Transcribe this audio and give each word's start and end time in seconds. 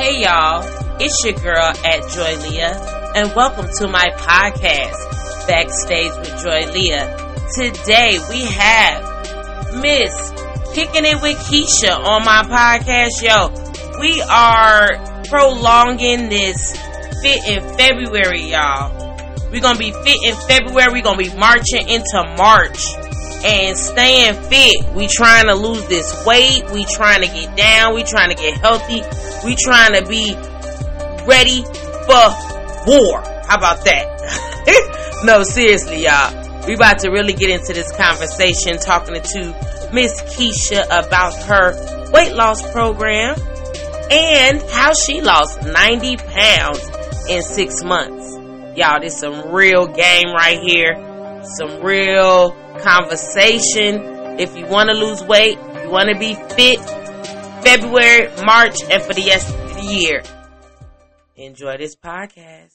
Hey 0.00 0.22
y'all, 0.22 0.64
it's 0.98 1.22
your 1.26 1.34
girl 1.34 1.60
at 1.60 2.08
Joy 2.08 2.34
Leah, 2.48 3.12
and 3.14 3.36
welcome 3.36 3.66
to 3.80 3.86
my 3.86 4.06
podcast, 4.16 5.46
Backstage 5.46 6.16
with 6.16 6.42
Joy 6.42 6.72
Leah. 6.72 7.36
Today 7.54 8.18
we 8.30 8.46
have 8.46 9.74
Miss 9.82 10.32
Kicking 10.72 11.04
It 11.04 11.20
with 11.20 11.36
Keisha 11.36 11.94
on 11.94 12.24
my 12.24 12.42
podcast. 12.44 13.20
Yo, 13.20 14.00
we 14.00 14.22
are 14.22 14.88
prolonging 15.26 16.30
this 16.30 16.72
fit 17.22 17.46
in 17.46 17.76
February, 17.76 18.52
y'all. 18.52 18.96
We're 19.52 19.60
gonna 19.60 19.78
be 19.78 19.92
fit 19.92 20.16
in 20.24 20.34
February. 20.48 20.92
We're 20.92 21.02
gonna 21.02 21.18
be 21.18 21.34
marching 21.36 21.86
into 21.86 22.34
March 22.38 22.86
and 23.44 23.76
staying 23.76 24.32
fit. 24.48 24.94
We 24.94 25.08
trying 25.08 25.48
to 25.48 25.54
lose 25.54 25.86
this 25.88 26.24
weight. 26.24 26.70
We 26.70 26.86
trying 26.86 27.20
to 27.20 27.26
get 27.26 27.54
down. 27.54 27.94
We 27.94 28.02
trying 28.02 28.30
to 28.30 28.34
get 28.34 28.56
healthy. 28.56 29.02
We 29.44 29.56
trying 29.56 29.94
to 29.94 30.06
be 30.08 30.34
ready 31.26 31.62
for 31.62 32.26
war. 32.86 33.22
How 33.46 33.56
about 33.56 33.84
that? 33.84 35.20
no, 35.24 35.42
seriously, 35.42 36.04
y'all. 36.04 36.66
We 36.66 36.74
about 36.74 36.98
to 37.00 37.10
really 37.10 37.32
get 37.32 37.50
into 37.50 37.72
this 37.72 37.90
conversation 37.92 38.78
talking 38.78 39.14
to 39.14 39.90
Miss 39.92 40.20
Keisha 40.22 40.84
about 40.86 41.34
her 41.44 42.10
weight 42.12 42.34
loss 42.34 42.70
program 42.70 43.36
and 44.10 44.62
how 44.70 44.92
she 44.92 45.20
lost 45.20 45.62
90 45.62 46.16
pounds 46.16 46.90
in 47.28 47.42
six 47.42 47.82
months. 47.82 48.36
Y'all, 48.76 49.00
this 49.00 49.18
some 49.18 49.52
real 49.52 49.86
game 49.86 50.32
right 50.32 50.60
here. 50.60 50.94
Some 51.56 51.82
real 51.82 52.52
conversation. 52.80 54.38
If 54.38 54.56
you 54.56 54.66
want 54.66 54.90
to 54.90 54.96
lose 54.96 55.22
weight, 55.24 55.58
you 55.82 55.90
want 55.90 56.08
to 56.10 56.18
be 56.18 56.34
fit, 56.54 56.80
February, 57.62 58.28
March, 58.44 58.82
and 58.90 59.02
for 59.02 59.12
the 59.12 59.26
rest 59.26 59.54
of 59.54 59.74
the 59.74 59.82
year. 59.82 60.22
Enjoy 61.36 61.76
this 61.76 61.96
podcast. 61.96 62.74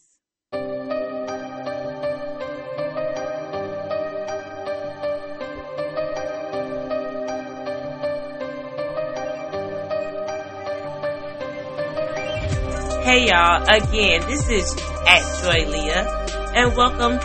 Hey 13.04 13.28
y'all, 13.28 13.62
again, 13.70 14.22
this 14.28 14.50
is 14.50 14.76
at 15.08 15.44
Joy 15.44 15.70
Leah, 15.70 16.26
and 16.56 16.76
welcome 16.76 17.18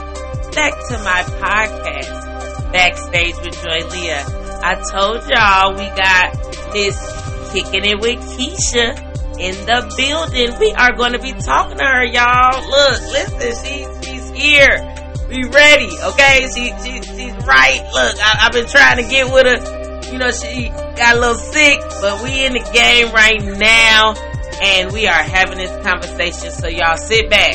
back 0.53 0.75
to 0.89 0.99
my 0.99 1.23
podcast, 1.41 2.73
Backstage 2.73 3.35
with 3.37 3.63
Joy 3.63 3.89
Leah. 3.89 4.25
I 4.63 4.75
told 4.93 5.27
y'all 5.31 5.73
we 5.73 5.89
got 5.97 6.73
this 6.75 7.20
kicking 7.53 7.85
it 7.85 8.01
with 8.01 8.19
Keisha 8.37 8.97
in 9.39 9.55
the 9.67 9.93
building. 9.97 10.59
We 10.59 10.73
are 10.73 10.93
going 10.97 11.13
to 11.13 11.19
be 11.19 11.33
talking 11.33 11.79
to 11.79 11.85
her, 11.85 12.05
y'all. 12.05 12.61
Look, 12.69 13.01
listen, 13.13 13.53
she's 13.65 13.89
she's 14.07 14.31
here. 14.31 14.97
We 15.29 15.45
ready, 15.45 15.91
okay? 16.11 16.49
She, 16.55 16.75
she 16.83 17.03
she's 17.03 17.47
right. 17.47 17.81
Look, 17.93 18.17
I, 18.19 18.47
I've 18.47 18.53
been 18.53 18.67
trying 18.67 18.97
to 18.97 19.09
get 19.09 19.33
with 19.33 19.47
her. 19.47 20.13
You 20.13 20.19
know, 20.19 20.31
she 20.33 20.69
got 20.69 21.17
a 21.17 21.21
little 21.21 21.37
sick, 21.37 21.79
but 22.01 22.23
we 22.23 22.45
in 22.45 22.53
the 22.55 22.71
game 22.73 23.13
right 23.13 23.41
now 23.59 24.15
and 24.61 24.93
we 24.93 25.07
are 25.07 25.23
having 25.23 25.59
this 25.59 25.71
conversation. 25.87 26.51
So 26.51 26.69
y'all 26.69 26.97
sit 26.97 27.31
back. 27.31 27.55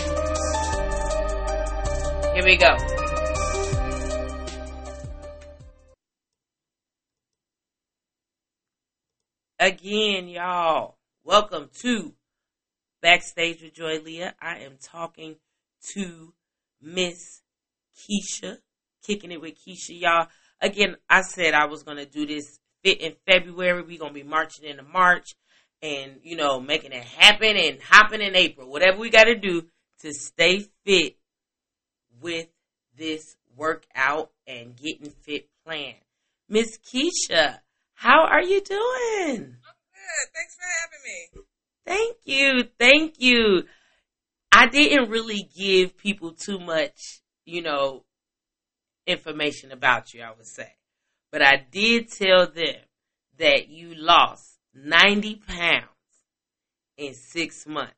Here 2.33 2.43
we 2.43 2.57
go. 2.57 2.94
Again, 9.66 10.28
y'all, 10.28 10.96
welcome 11.24 11.72
to 11.81 12.14
Backstage 13.02 13.64
with 13.64 13.74
Joy 13.74 14.00
Leah. 14.00 14.36
I 14.40 14.59
am 14.59 14.74
talking 14.80 15.38
to 15.94 16.34
Miss 16.80 17.42
Keisha, 17.98 18.59
kicking 19.02 19.31
it 19.31 19.42
with 19.42 19.56
Keisha, 19.56 20.00
y'all. 20.00 20.28
Again, 20.62 20.98
I 21.09 21.22
said 21.22 21.56
I 21.56 21.66
was 21.66 21.81
going 21.81 21.98
to 21.98 22.06
do 22.06 22.28
this 22.28 22.59
fit 22.84 23.02
in 23.02 23.16
February. 23.26 23.81
We're 23.81 23.98
going 23.98 24.14
to 24.14 24.22
be 24.22 24.22
marching 24.22 24.70
into 24.70 24.84
March 24.84 25.34
and 25.82 26.20
you 26.22 26.36
know 26.36 26.59
making 26.59 26.92
it 26.92 27.03
happen 27.03 27.58
and 27.58 27.82
hopping 27.82 28.22
in 28.22 28.36
April, 28.36 28.70
whatever 28.70 29.00
we 29.00 29.09
got 29.09 29.24
to 29.24 29.36
do 29.36 29.64
to 30.02 30.14
stay 30.14 30.68
fit 30.86 31.18
with 32.22 32.50
this 32.96 33.36
workout 33.58 34.30
and 34.46 34.76
getting 34.76 35.09
fit 35.09 35.50
plan. 35.66 35.96
Miss 36.47 36.78
Keisha, 36.78 37.62
how 37.95 38.25
are 38.25 38.41
you 38.41 38.61
doing? 38.61 38.78
I'm 39.28 39.78
good. 39.91 40.28
Thanks 40.33 40.56
for 40.56 40.67
having 40.81 41.01
me. 41.03 41.44
Thank 41.85 42.17
you. 42.25 42.63
Thank 42.79 43.16
you. 43.17 43.63
I 44.51 44.67
didn't 44.67 45.09
really 45.09 45.50
give 45.56 45.97
people 45.97 46.31
too 46.31 46.59
much, 46.59 47.22
you 47.45 47.61
know, 47.61 48.03
information 49.05 49.72
about 49.72 50.13
you, 50.13 50.22
I 50.22 50.31
would 50.31 50.45
say. 50.45 50.73
But 51.31 51.41
I 51.41 51.66
did 51.69 52.09
tell 52.09 52.47
them 52.47 52.75
that 53.38 53.67
you 53.67 53.94
lost 53.95 54.59
90 54.73 55.41
pounds 55.47 55.89
in 56.97 57.13
six 57.13 57.67
months. 57.67 57.94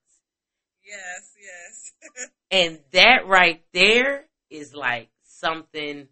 Yes, 0.84 1.34
yes. 1.40 2.30
and 2.52 2.80
that 2.91 3.28
right 3.28 3.62
there 3.74 4.25
is 4.50 4.74
like 4.74 5.09
something 5.24 6.07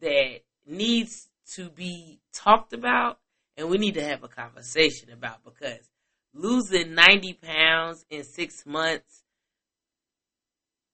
that 0.00 0.40
needs 0.66 1.29
to 1.54 1.70
be 1.70 2.20
talked 2.32 2.72
about 2.72 3.18
and 3.56 3.68
we 3.68 3.78
need 3.78 3.94
to 3.94 4.04
have 4.04 4.22
a 4.22 4.28
conversation 4.28 5.10
about 5.12 5.44
because 5.44 5.90
losing 6.32 6.94
90 6.94 7.34
pounds 7.34 8.04
in 8.10 8.24
six 8.24 8.64
months 8.64 9.22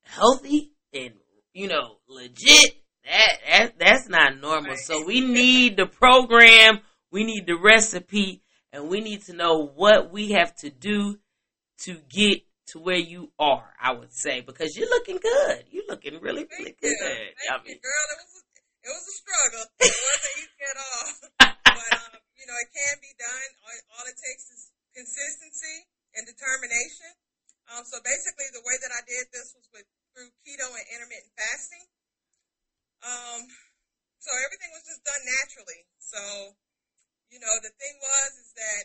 healthy 0.04 0.72
and 0.92 1.12
you 1.52 1.68
know 1.68 1.96
legit 2.08 2.76
that, 3.04 3.38
that 3.48 3.78
that's 3.78 4.08
not 4.08 4.40
normal 4.40 4.70
right. 4.70 4.78
so 4.78 5.04
we 5.04 5.20
need 5.20 5.76
the 5.76 5.86
program 5.86 6.80
we 7.10 7.24
need 7.24 7.46
the 7.46 7.56
recipe 7.56 8.42
and 8.72 8.88
we 8.88 9.00
need 9.00 9.22
to 9.22 9.32
know 9.32 9.66
what 9.74 10.12
we 10.12 10.32
have 10.32 10.54
to 10.56 10.70
do 10.70 11.18
to 11.78 11.98
get 12.10 12.42
to 12.68 12.78
where 12.78 12.98
you 12.98 13.30
are. 13.38 13.72
I 13.80 13.92
would 13.92 14.12
say 14.12 14.40
because 14.40 14.76
you're 14.76 14.88
looking 14.88 15.18
good. 15.18 15.64
You're 15.70 15.84
looking 15.88 16.20
really, 16.20 16.46
really 16.58 16.76
good. 16.80 16.94
Thank 17.00 17.32
I 17.50 17.56
mean, 17.58 17.74
you, 17.74 17.80
girl. 17.80 18.06
It 18.10 18.18
was 18.18 18.42
it 18.86 18.94
was 18.94 19.06
a 19.10 19.16
struggle. 19.18 19.66
It 19.82 19.90
wasn't 19.90 20.34
easy 20.46 20.62
at 20.62 20.78
all. 20.78 21.10
but 21.42 21.90
um, 22.06 22.14
you 22.38 22.46
know, 22.46 22.54
it 22.62 22.70
can 22.70 22.94
be 23.02 23.10
done. 23.18 23.50
All, 23.66 23.98
all, 23.98 24.06
it 24.06 24.14
takes 24.14 24.46
is 24.54 24.70
consistency 24.94 25.90
and 26.14 26.22
determination. 26.22 27.10
Um, 27.66 27.82
so 27.82 27.98
basically, 28.06 28.46
the 28.54 28.62
way 28.62 28.78
that 28.78 28.94
I 28.94 29.02
did 29.02 29.26
this 29.34 29.50
was 29.58 29.66
with 29.74 29.90
through 30.14 30.30
keto 30.46 30.70
and 30.70 30.86
intermittent 30.94 31.34
fasting. 31.34 31.86
Um, 33.02 33.50
so 34.22 34.30
everything 34.46 34.70
was 34.70 34.86
just 34.86 35.02
done 35.02 35.22
naturally. 35.26 35.82
So 35.98 36.54
you 37.34 37.42
know, 37.42 37.54
the 37.66 37.74
thing 37.74 37.94
was 37.98 38.30
is 38.38 38.54
that 38.54 38.84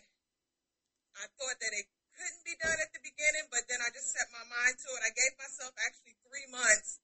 I 1.22 1.30
thought 1.38 1.62
that 1.62 1.74
it 1.78 1.86
couldn't 2.18 2.42
be 2.42 2.58
done 2.58 2.80
at 2.82 2.90
the 2.90 3.06
beginning, 3.06 3.46
but 3.54 3.70
then 3.70 3.86
I 3.86 3.94
just 3.94 4.10
set 4.10 4.26
my 4.34 4.46
mind 4.50 4.82
to 4.82 4.90
it. 4.98 5.02
I 5.06 5.14
gave 5.14 5.34
myself 5.38 5.78
actually 5.78 6.18
three 6.26 6.50
months 6.50 6.98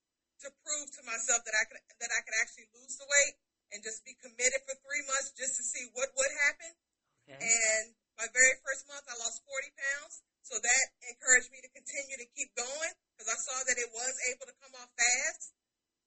to 0.44 0.48
prove 0.62 0.88
to 0.94 1.02
myself 1.02 1.42
that 1.42 1.56
I 1.56 1.64
could 1.66 1.80
that 1.98 2.12
I 2.14 2.20
could 2.22 2.36
actually 2.38 2.70
lose 2.74 2.94
the 2.98 3.08
weight 3.08 3.36
and 3.74 3.84
just 3.84 4.04
be 4.06 4.16
committed 4.18 4.64
for 4.64 4.74
three 4.80 5.04
months 5.04 5.34
just 5.36 5.58
to 5.60 5.64
see 5.64 5.84
what 5.92 6.08
would 6.14 6.32
happen. 6.48 6.72
Okay. 7.28 7.36
And 7.36 7.84
my 8.16 8.26
very 8.32 8.56
first 8.64 8.88
month, 8.88 9.04
I 9.06 9.14
lost 9.20 9.44
40 9.44 9.70
pounds. 9.76 10.24
So 10.48 10.56
that 10.56 10.86
encouraged 11.04 11.52
me 11.52 11.60
to 11.60 11.70
continue 11.76 12.16
to 12.16 12.28
keep 12.32 12.48
going 12.56 12.92
because 13.12 13.28
I 13.28 13.36
saw 13.36 13.58
that 13.68 13.76
it 13.76 13.92
was 13.92 14.14
able 14.32 14.48
to 14.48 14.56
come 14.64 14.72
off 14.80 14.88
fast 14.96 15.52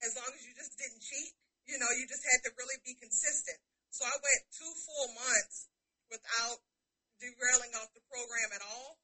as 0.02 0.18
long 0.18 0.34
as 0.34 0.42
you 0.42 0.58
just 0.58 0.74
didn't 0.82 1.06
cheat. 1.06 1.38
You 1.70 1.78
know, 1.78 1.88
you 1.94 2.10
just 2.10 2.26
had 2.26 2.42
to 2.50 2.52
really 2.58 2.82
be 2.82 2.98
consistent. 2.98 3.62
So 3.94 4.02
I 4.02 4.18
went 4.18 4.42
two 4.50 4.74
full 4.82 5.14
months 5.14 5.70
without 6.10 6.58
derailing 7.22 7.78
off 7.78 7.94
the 7.94 8.02
program 8.10 8.50
at 8.58 8.66
all. 8.66 8.98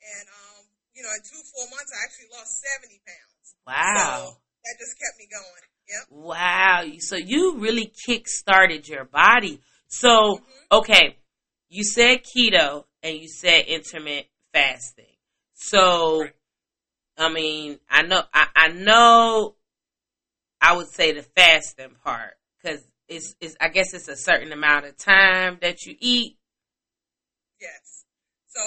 And, 0.00 0.26
um, 0.32 0.62
you 0.96 1.04
know, 1.04 1.12
in 1.12 1.20
two 1.20 1.42
full 1.52 1.68
months, 1.68 1.92
I 1.92 2.00
actually 2.00 2.32
lost 2.32 2.56
70 2.80 2.96
pounds. 3.04 3.35
Wow. 3.66 4.26
So 4.28 4.36
that 4.64 4.76
just 4.78 4.98
kept 4.98 5.18
me 5.18 5.28
going. 5.30 5.66
Yep. 5.88 6.08
Wow. 6.10 6.84
So 6.98 7.16
you 7.16 7.58
really 7.58 7.92
kick 8.06 8.28
started 8.28 8.88
your 8.88 9.04
body. 9.04 9.60
So, 9.88 10.08
mm-hmm. 10.08 10.78
okay, 10.78 11.16
you 11.68 11.84
said 11.84 12.22
keto 12.24 12.84
and 13.02 13.16
you 13.16 13.28
said 13.28 13.66
intermittent 13.66 14.26
fasting. 14.52 15.04
So, 15.54 16.22
right. 16.22 16.32
I 17.18 17.32
mean, 17.32 17.78
I 17.88 18.02
know, 18.02 18.22
I, 18.34 18.46
I 18.54 18.68
know 18.68 19.54
I 20.60 20.76
would 20.76 20.88
say 20.88 21.12
the 21.12 21.22
fasting 21.22 21.94
part 22.02 22.34
because 22.60 22.84
it's, 23.08 23.34
it's 23.40 23.56
I 23.60 23.68
guess 23.68 23.94
it's 23.94 24.08
a 24.08 24.16
certain 24.16 24.52
amount 24.52 24.86
of 24.86 24.96
time 24.96 25.58
that 25.62 25.86
you 25.86 25.94
eat. 26.00 26.36
Yes. 27.60 28.04
So 28.48 28.60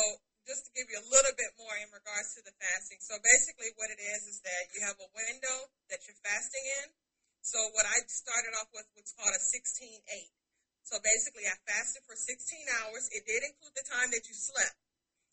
just 0.49 0.65
to 0.65 0.73
give 0.73 0.89
you 0.89 0.97
a 0.97 1.05
little 1.13 1.35
bit 1.37 1.53
more 1.61 1.77
in 1.77 1.93
regards 1.93 2.33
to 2.33 2.41
the 2.41 2.49
fasting. 2.57 2.97
So 3.05 3.21
basically 3.21 3.69
what 3.77 3.93
it 3.93 4.01
is 4.01 4.25
is 4.25 4.41
that 4.41 4.73
you 4.73 4.81
have 4.81 4.97
a 4.97 5.09
window 5.13 5.69
that 5.93 6.01
you're 6.09 6.17
fasting 6.25 6.65
in. 6.81 6.89
So 7.45 7.61
what 7.77 7.85
I 7.85 8.01
started 8.09 8.57
off 8.57 8.73
with 8.73 8.89
was 8.97 9.13
called 9.13 9.37
a 9.37 9.41
16-8. 9.45 10.01
So 10.81 10.97
basically 11.05 11.45
I 11.45 11.53
fasted 11.69 12.01
for 12.09 12.17
16 12.17 12.33
hours. 12.81 13.13
It 13.13 13.29
did 13.29 13.45
include 13.45 13.77
the 13.77 13.85
time 13.85 14.09
that 14.09 14.25
you 14.25 14.33
slept. 14.33 14.81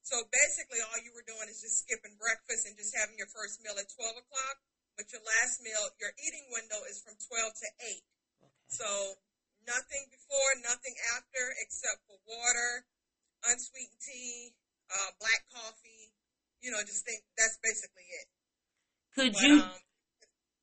So 0.07 0.23
basically, 0.31 0.79
all 0.87 1.03
you 1.03 1.11
were 1.11 1.27
doing 1.27 1.51
is 1.51 1.59
just 1.59 1.83
skipping 1.83 2.15
breakfast 2.15 2.62
and 2.62 2.79
just 2.79 2.95
having 2.95 3.19
your 3.19 3.27
first 3.27 3.59
meal 3.59 3.75
at 3.75 3.91
12 3.91 4.23
o'clock. 4.23 4.57
But 4.95 5.11
your 5.11 5.19
last 5.27 5.59
meal, 5.67 5.83
your 5.99 6.15
eating 6.23 6.47
window 6.55 6.79
is 6.87 7.03
from 7.03 7.19
12 7.19 7.27
to 7.27 7.69
8. 7.83 8.07
Okay. 8.47 8.55
So 8.71 8.87
nothing 9.67 10.07
before, 10.15 10.62
nothing 10.62 10.95
after, 11.19 11.43
except 11.59 12.07
for 12.07 12.23
water, 12.23 12.87
unsweetened 13.51 13.99
tea, 13.99 14.55
uh, 14.91 15.11
black 15.19 15.43
coffee. 15.53 16.12
You 16.61 16.73
know, 16.73 16.81
just 16.83 17.05
think 17.05 17.23
that's 17.37 17.59
basically 17.62 18.06
it. 18.11 18.27
Could 19.15 19.33
but, 19.33 19.43
you? 19.43 19.55
Um, 19.62 19.81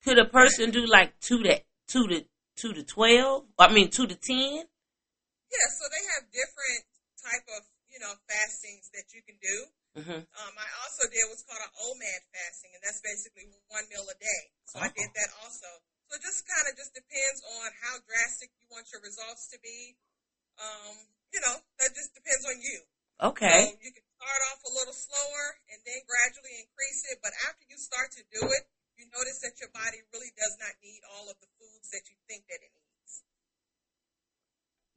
could 0.04 0.20
a 0.20 0.28
person 0.28 0.72
do 0.72 0.86
like 0.86 1.16
two 1.20 1.42
to 1.44 1.64
two 1.88 2.08
to 2.08 2.26
two 2.56 2.74
to 2.74 2.84
twelve? 2.84 3.48
I 3.58 3.72
mean, 3.72 3.90
two 3.90 4.08
to 4.08 4.16
ten. 4.16 4.68
Yeah, 4.68 5.68
so 5.80 5.84
they 5.88 6.04
have 6.18 6.28
different 6.34 6.84
type 7.24 7.46
of 7.56 7.62
you 7.88 8.00
know 8.04 8.12
fastings 8.28 8.90
that 8.92 9.14
you 9.16 9.22
can 9.24 9.38
do. 9.40 9.58
Mm-hmm. 9.94 10.26
Um, 10.26 10.54
I 10.58 10.70
also 10.82 11.06
did 11.06 11.22
what's 11.30 11.46
called 11.46 11.62
an 11.62 11.70
OMAD 11.78 12.22
fasting, 12.34 12.74
and 12.74 12.82
that's 12.82 13.00
basically 13.06 13.46
one 13.70 13.86
meal 13.94 14.04
a 14.10 14.18
day. 14.18 14.42
So 14.66 14.82
oh. 14.82 14.86
I 14.86 14.90
did 14.90 15.10
that 15.14 15.32
also. 15.46 15.70
So 16.10 16.18
it 16.18 16.26
just 16.26 16.42
kind 16.50 16.66
of 16.66 16.74
just 16.74 16.98
depends 16.98 17.40
on 17.62 17.68
how 17.86 18.02
drastic 18.06 18.50
you 18.58 18.66
want 18.74 18.90
your 18.90 19.06
results 19.06 19.48
to 19.54 19.58
be. 19.62 19.94
Um, 20.58 21.10
you 21.34 21.42
know, 21.46 21.62
that 21.82 21.90
just 21.94 22.14
depends 22.14 22.44
on 22.50 22.58
you. 22.58 22.78
Okay. 23.22 23.74
So 23.74 23.78
you 23.82 23.92
can 23.94 24.06
start 24.18 24.42
off 24.52 24.60
a 24.66 24.72
little 24.74 24.96
slower 24.96 25.46
and 25.70 25.80
then 25.86 26.00
gradually 26.08 26.56
increase 26.64 27.04
it, 27.12 27.20
but 27.22 27.32
after 27.50 27.64
you 27.70 27.78
start 27.78 28.12
to 28.18 28.24
do 28.34 28.42
it, 28.48 28.64
you 28.98 29.06
notice 29.14 29.42
that 29.44 29.58
your 29.60 29.70
body 29.74 30.02
really 30.14 30.32
does 30.38 30.56
not 30.62 30.74
need 30.82 31.02
all 31.14 31.30
of 31.30 31.38
the 31.42 31.50
foods 31.60 31.90
that 31.92 32.06
you 32.10 32.16
think 32.30 32.46
that 32.50 32.62
it 32.62 32.72
needs. 32.74 33.24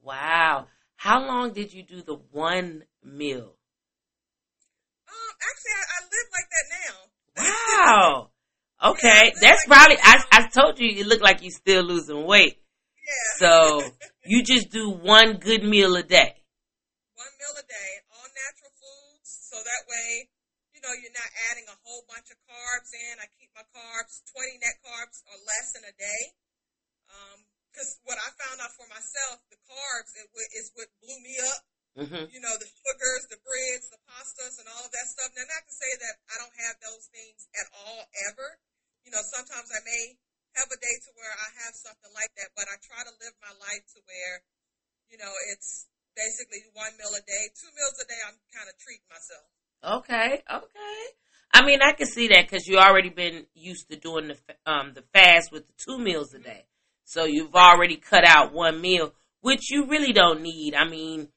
Wow. 0.02 0.68
How 0.96 1.20
long 1.24 1.52
did 1.52 1.72
you 1.72 1.82
do 1.82 2.02
the 2.02 2.16
one 2.32 2.84
meal? 3.04 3.52
Um, 5.06 5.32
actually, 5.38 5.74
I, 5.76 5.84
I 5.86 5.98
live 6.08 6.28
like 6.32 6.48
that 6.50 6.66
now. 6.72 6.96
Wow. 7.36 8.30
Okay, 8.76 9.32
yeah, 9.32 9.40
that's 9.40 9.66
like 9.68 9.78
probably. 9.78 9.96
I 10.02 10.22
I 10.32 10.48
told 10.48 10.78
you 10.78 11.00
it 11.00 11.06
looked 11.06 11.22
like 11.22 11.40
you 11.42 11.50
still 11.50 11.82
losing 11.82 12.26
weight. 12.26 12.60
Yeah. 13.00 13.48
So 13.48 13.82
you 14.26 14.42
just 14.42 14.70
do 14.70 14.90
one 14.90 15.38
good 15.38 15.64
meal 15.64 15.96
a 15.96 16.02
day. 16.02 16.34
One 17.14 17.32
meal 17.40 17.56
a 17.56 17.64
day, 17.64 17.90
all 18.12 18.26
natural 18.36 18.72
foods, 18.76 19.48
so 19.48 19.54
that 19.66 19.84
way, 19.90 20.30
you 20.72 20.80
know, 20.80 20.92
you're 20.96 21.14
not 21.16 21.32
adding 21.50 21.66
a 21.66 21.76
whole 21.82 22.04
bunch 22.06 22.28
of 22.30 22.38
carbs 22.46 22.92
in. 22.92 23.18
I 23.18 23.26
keep 23.36 23.50
my 23.56 23.64
carbs, 23.72 24.22
20 24.30 24.62
net 24.62 24.76
carbs 24.84 25.24
or 25.26 25.36
less 25.42 25.68
in 25.76 25.82
a 25.88 25.94
day. 25.96 26.22
Um, 27.10 27.38
because 27.72 28.00
what 28.08 28.16
I 28.16 28.32
found 28.40 28.56
out 28.64 28.72
for 28.72 28.88
myself, 28.88 29.44
the 29.52 29.60
carbs 29.68 30.16
is 30.56 30.72
what 30.72 30.88
blew 31.04 31.20
me 31.20 31.36
up. 31.44 31.60
Mm-hmm. 31.96 32.28
You 32.28 32.40
know, 32.44 32.52
the 32.60 32.68
sugars, 32.68 33.24
the 33.32 33.40
breads, 33.40 33.88
the 33.88 34.00
pastas, 34.04 34.60
and 34.60 34.68
all 34.68 34.84
of 34.84 34.92
that 34.92 35.08
stuff. 35.12 35.32
Now, 35.32 35.48
not 35.48 35.64
to 35.64 35.74
say 35.76 35.92
that 35.96 36.14
I 36.28 36.34
don't 36.40 36.56
have 36.68 36.76
those 36.80 37.08
things 37.08 37.48
at 37.56 37.68
all 37.72 38.04
ever. 38.32 38.60
You 39.04 39.12
know, 39.12 39.24
sometimes 39.24 39.68
I 39.72 39.80
may 39.84 40.16
have 40.60 40.68
a 40.72 40.76
day 40.80 40.96
to 41.08 41.10
where 41.16 41.32
I 41.32 41.48
have 41.64 41.76
something 41.76 42.12
like 42.12 42.32
that, 42.36 42.52
but 42.52 42.68
I 42.68 42.76
try 42.84 43.00
to 43.00 43.12
live 43.20 43.36
my 43.40 43.52
life 43.60 43.84
to 43.96 44.00
where, 44.04 44.44
you 45.08 45.16
know, 45.20 45.32
it's 45.52 45.88
basically 46.16 46.64
one 46.72 46.92
meal 46.96 47.12
a 47.16 47.24
day, 47.24 47.44
two 47.56 47.72
meals 47.76 47.96
a 48.00 48.08
day. 48.08 48.20
I'm 48.28 48.40
kind 48.52 48.68
of 48.68 48.76
treating 48.80 49.08
myself. 49.08 49.56
Okay, 49.87 50.43
okay. 50.53 51.05
I 51.55 51.65
mean, 51.65 51.81
I 51.81 51.93
can 51.93 52.06
see 52.06 52.29
that 52.29 52.49
because 52.49 52.67
you 52.67 52.79
already 52.79 53.09
been 53.09 53.47
used 53.55 53.88
to 53.91 53.97
doing 53.97 54.29
the 54.29 54.37
um 54.71 54.93
the 54.94 55.03
fast 55.15 55.53
with 55.53 55.67
the 55.67 55.73
two 55.79 55.99
meals 55.99 56.35
a 56.35 56.38
day. 56.38 56.65
So 57.05 57.25
you've 57.25 57.55
already 57.55 57.97
cut 57.97 58.25
out 58.27 58.53
one 58.53 58.81
meal, 58.81 59.12
which 59.41 59.71
you 59.71 59.87
really 59.87 60.12
don't 60.12 60.43
need. 60.43 60.75
I 60.75 60.88
mean, 60.88 61.29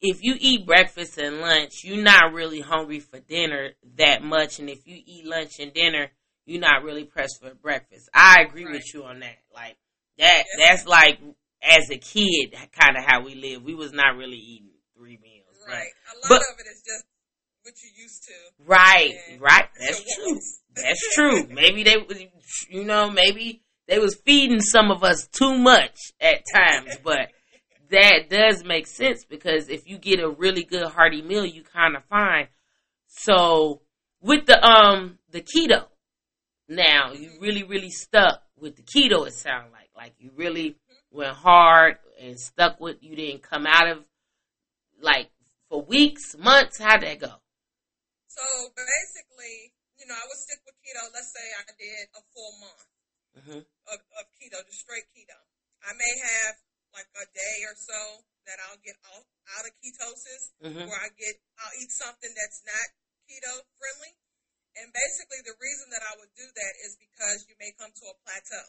if 0.00 0.18
you 0.22 0.36
eat 0.38 0.66
breakfast 0.66 1.18
and 1.18 1.40
lunch, 1.40 1.84
you're 1.84 2.02
not 2.02 2.34
really 2.34 2.60
hungry 2.60 3.00
for 3.00 3.18
dinner 3.18 3.70
that 3.96 4.22
much. 4.22 4.58
And 4.58 4.68
if 4.68 4.86
you 4.86 5.00
eat 5.04 5.24
lunch 5.24 5.58
and 5.58 5.72
dinner, 5.72 6.08
you're 6.44 6.60
not 6.60 6.84
really 6.84 7.04
pressed 7.04 7.40
for 7.40 7.54
breakfast. 7.54 8.08
I 8.14 8.42
agree 8.46 8.66
right. 8.66 8.74
with 8.74 8.94
you 8.94 9.04
on 9.04 9.20
that. 9.20 9.38
Like 9.54 9.76
that, 10.18 10.44
yeah. 10.58 10.66
that's 10.66 10.86
like 10.86 11.18
as 11.62 11.90
a 11.90 11.96
kid, 11.96 12.54
kind 12.72 12.96
of 12.96 13.04
how 13.04 13.24
we 13.24 13.34
live. 13.34 13.62
We 13.62 13.74
was 13.74 13.92
not 13.92 14.16
really 14.16 14.36
eating 14.36 14.70
three 14.96 15.18
meals. 15.22 15.35
Right. 15.66 15.88
A 16.12 16.16
lot 16.16 16.28
but, 16.28 16.36
of 16.36 16.60
it 16.60 16.70
is 16.70 16.82
just 16.86 17.04
what 17.62 17.74
you 17.82 18.02
used 18.02 18.22
to. 18.24 18.32
Right. 18.64 19.14
Right. 19.40 19.68
That's 19.80 20.14
true. 20.14 20.40
That's 20.74 21.14
true. 21.14 21.46
Maybe 21.50 21.82
they, 21.82 21.96
you 22.70 22.84
know, 22.84 23.10
maybe 23.10 23.62
they 23.88 23.98
was 23.98 24.16
feeding 24.24 24.60
some 24.60 24.90
of 24.90 25.02
us 25.02 25.26
too 25.28 25.56
much 25.56 26.12
at 26.20 26.42
times, 26.52 26.96
but 27.02 27.30
that 27.90 28.28
does 28.30 28.64
make 28.64 28.86
sense 28.86 29.24
because 29.24 29.68
if 29.68 29.88
you 29.88 29.98
get 29.98 30.20
a 30.20 30.28
really 30.28 30.64
good 30.64 30.86
hearty 30.88 31.22
meal, 31.22 31.44
you 31.44 31.62
kind 31.62 31.96
of 31.96 32.04
find. 32.04 32.48
So 33.06 33.82
with 34.20 34.46
the 34.46 34.62
um 34.64 35.18
the 35.30 35.40
keto, 35.40 35.86
now 36.68 37.12
you 37.12 37.30
really 37.40 37.62
really 37.62 37.90
stuck 37.90 38.42
with 38.58 38.76
the 38.76 38.82
keto. 38.82 39.26
It 39.26 39.34
sounds 39.34 39.72
like 39.72 39.90
like 39.96 40.14
you 40.18 40.30
really 40.36 40.76
went 41.10 41.36
hard 41.36 41.98
and 42.20 42.38
stuck 42.38 42.80
with. 42.80 42.96
You 43.00 43.16
didn't 43.16 43.42
come 43.42 43.66
out 43.66 43.88
of 43.88 43.98
like 45.00 45.30
for 45.68 45.82
weeks, 45.82 46.36
months. 46.38 46.78
How'd 46.78 47.02
that 47.02 47.18
go? 47.18 47.42
So 48.28 48.44
basically, 48.76 49.72
you 49.98 50.06
know, 50.06 50.14
I 50.14 50.24
would 50.28 50.40
stick 50.40 50.60
with 50.66 50.76
keto. 50.84 51.08
Let's 51.12 51.32
say 51.32 51.46
I 51.56 51.72
did 51.74 52.04
a 52.14 52.22
full 52.30 52.52
month 52.60 52.88
mm-hmm. 53.36 53.62
of, 53.64 53.98
of 53.98 54.24
keto, 54.36 54.60
just 54.68 54.84
straight 54.84 55.08
keto. 55.16 55.38
I 55.84 55.92
may 55.96 56.14
have 56.20 56.60
like 56.94 57.08
a 57.16 57.26
day 57.32 57.56
or 57.68 57.76
so 57.76 58.24
that 58.48 58.56
I'll 58.68 58.80
get 58.80 58.96
out, 59.10 59.26
out 59.58 59.64
of 59.66 59.72
ketosis, 59.82 60.54
mm-hmm. 60.62 60.86
where 60.86 61.00
I 61.02 61.10
get 61.18 61.36
I'll 61.60 61.76
eat 61.80 61.90
something 61.90 62.32
that's 62.32 62.62
not 62.64 62.86
keto 63.26 63.64
friendly. 63.76 64.14
And 64.76 64.92
basically, 64.92 65.40
the 65.40 65.56
reason 65.56 65.88
that 65.96 66.04
I 66.04 66.20
would 66.20 66.32
do 66.36 66.44
that 66.44 66.74
is 66.84 67.00
because 67.00 67.48
you 67.48 67.56
may 67.56 67.72
come 67.80 67.88
to 67.88 68.06
a 68.12 68.16
plateau. 68.20 68.68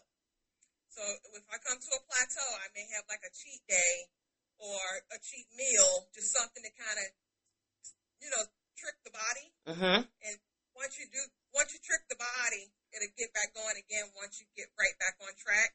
So 0.87 1.03
if 1.35 1.43
I 1.51 1.59
come 1.61 1.77
to 1.77 1.91
a 1.99 2.01
plateau, 2.07 2.49
I 2.63 2.71
may 2.71 2.87
have 2.95 3.05
like 3.11 3.21
a 3.27 3.31
cheat 3.35 3.59
day 3.67 4.07
or 4.57 4.83
a 5.13 5.17
cheat 5.21 5.47
meal, 5.53 6.09
just 6.13 6.33
something 6.33 6.61
to 6.61 6.71
kind 6.73 6.97
of, 6.97 7.07
you 8.21 8.29
know, 8.33 8.43
trick 8.77 8.97
the 9.05 9.13
body. 9.13 9.47
Mm-hmm. 9.69 9.99
And 10.05 10.35
once 10.77 10.97
you 10.97 11.09
do, 11.09 11.21
once 11.53 11.73
you 11.73 11.81
trick 11.81 12.05
the 12.09 12.17
body, 12.17 12.69
it'll 12.93 13.13
get 13.17 13.33
back 13.33 13.53
going 13.53 13.77
again 13.77 14.09
once 14.17 14.37
you 14.41 14.45
get 14.53 14.69
right 14.77 14.95
back 15.01 15.17
on 15.21 15.33
track. 15.37 15.73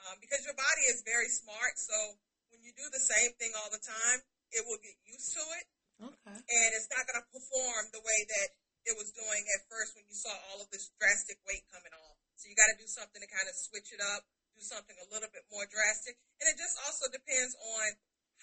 Um, 0.00 0.16
because 0.16 0.40
your 0.48 0.56
body 0.56 0.88
is 0.88 1.04
very 1.04 1.28
smart, 1.28 1.76
so 1.76 1.92
when 2.48 2.64
you 2.64 2.72
do 2.72 2.88
the 2.88 3.04
same 3.04 3.36
thing 3.36 3.52
all 3.60 3.68
the 3.68 3.84
time, 3.84 4.24
it 4.48 4.64
will 4.64 4.80
get 4.80 4.96
used 5.04 5.36
to 5.36 5.44
it. 5.60 5.66
Okay. 6.00 6.40
And 6.40 6.68
it's 6.72 6.88
not 6.88 7.04
going 7.04 7.20
to 7.20 7.26
perform 7.28 7.92
the 7.92 8.00
way 8.00 8.20
that 8.32 8.48
it 8.88 8.96
was 8.96 9.12
doing 9.12 9.44
at 9.52 9.60
first 9.68 9.92
when 9.92 10.08
you 10.08 10.16
saw 10.16 10.32
all 10.48 10.64
of 10.64 10.72
this 10.72 10.88
drastic 10.96 11.36
weight 11.44 11.68
coming 11.68 11.92
on. 11.92 12.14
So 12.40 12.48
you 12.48 12.56
got 12.56 12.72
to 12.72 12.80
do 12.80 12.88
something 12.88 13.20
to 13.20 13.28
kind 13.28 13.44
of 13.44 13.52
switch 13.52 13.92
it 13.92 14.00
up, 14.00 14.24
do 14.56 14.64
something 14.64 14.96
a 14.96 15.06
little 15.12 15.28
bit 15.28 15.44
more 15.52 15.68
drastic. 15.68 16.16
And 16.40 16.48
it 16.48 16.56
just 16.56 16.80
also 16.88 17.12
depends 17.12 17.52
on 17.76 17.84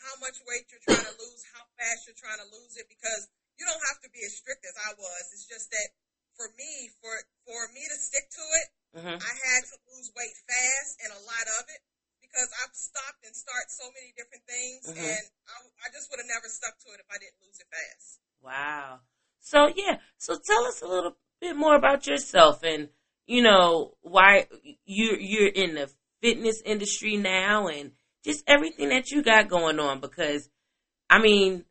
how 0.01 0.16
much 0.22 0.38
weight 0.46 0.70
you're 0.70 0.84
trying 0.86 1.06
to 1.06 1.16
lose, 1.18 1.42
how 1.54 1.66
fast 1.77 2.06
you're 2.06 2.18
trying 2.18 2.42
to 2.42 2.50
lose 2.54 2.77
it, 2.77 2.88
because 2.88 3.27
you 3.58 3.66
don't 3.66 3.84
have 3.89 4.00
to 4.06 4.10
be 4.13 4.22
as 4.22 4.38
strict 4.38 4.63
as 4.63 4.77
I 4.86 4.94
was. 4.98 5.24
It's 5.34 5.50
just 5.50 5.74
that 5.74 5.89
for 6.38 6.54
me, 6.54 6.94
for 7.01 7.13
for 7.44 7.60
me 7.74 7.82
to 7.89 7.98
stick 7.98 8.30
to 8.30 8.46
it, 8.62 8.68
mm-hmm. 9.01 9.18
I 9.18 9.34
had 9.34 9.62
to 9.74 9.77
lose 9.89 10.13
weight 10.13 10.38
fast 10.46 10.92
and 11.01 11.10
a 11.18 11.22
lot 11.25 11.48
of 11.58 11.66
it 11.74 11.82
because 12.22 12.50
I've 12.62 12.75
stopped 12.77 13.25
and 13.25 13.34
start 13.34 13.74
so 13.74 13.89
many 13.98 14.13
different 14.13 14.46
things, 14.46 14.94
mm-hmm. 14.94 15.01
and 15.01 15.25
I, 15.50 15.56
I 15.84 15.88
just 15.89 16.13
would 16.13 16.22
have 16.22 16.30
never 16.30 16.46
stuck 16.46 16.77
to 16.86 16.94
it 16.94 17.01
if 17.01 17.10
I 17.10 17.18
didn't 17.18 17.42
lose 17.42 17.58
it 17.58 17.70
fast. 17.74 18.22
Wow. 18.42 19.01
So 19.42 19.74
yeah, 19.74 19.98
so 20.18 20.38
tell 20.38 20.63
us 20.66 20.82
a 20.82 20.88
little 20.88 21.18
bit 21.42 21.56
more 21.56 21.75
about 21.75 22.08
yourself 22.08 22.63
and 22.63 22.89
you 23.25 23.42
know 23.42 23.94
why 24.01 24.48
you're 24.86 25.20
you're 25.20 25.50
in 25.50 25.75
the 25.75 25.89
fitness 26.22 26.62
industry 26.66 27.18
now 27.18 27.68
and 27.68 27.92
just 28.28 28.44
everything 28.46 28.90
that 28.90 29.10
you 29.10 29.24
got 29.24 29.48
going 29.48 29.80
on 29.80 30.04
because 30.04 30.52
I 31.10 31.24
mean 31.24 31.64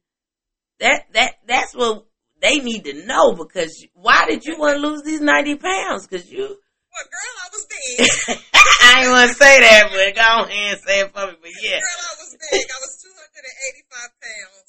that 0.80 1.04
that 1.12 1.36
that's 1.44 1.76
what 1.76 2.08
they 2.40 2.64
need 2.64 2.88
to 2.88 3.04
know 3.04 3.36
because 3.36 3.84
why 3.92 4.24
did 4.24 4.44
you 4.48 4.56
want 4.56 4.80
to 4.80 4.80
lose 4.80 5.04
these 5.04 5.20
90 5.20 5.56
pounds? 5.56 6.08
Because 6.08 6.32
you. 6.32 6.48
Well, 6.48 7.08
girl, 7.12 7.36
I 7.44 7.48
was 7.52 7.64
big. 7.68 8.40
I 8.88 9.04
ain't 9.04 9.12
want 9.12 9.28
to 9.28 9.36
say 9.36 9.60
that, 9.60 9.92
but 9.92 10.16
go 10.16 10.48
ahead 10.48 10.80
and 10.80 10.80
say 10.80 11.04
it 11.04 11.12
for 11.12 11.28
me. 11.28 11.36
But 11.36 11.52
yeah. 11.60 11.76
Girl, 11.76 12.00
I 12.08 12.14
was 12.24 12.32
big. 12.40 12.64
I 12.64 12.78
was 12.80 12.92
285 13.04 14.16
pounds. 14.16 14.68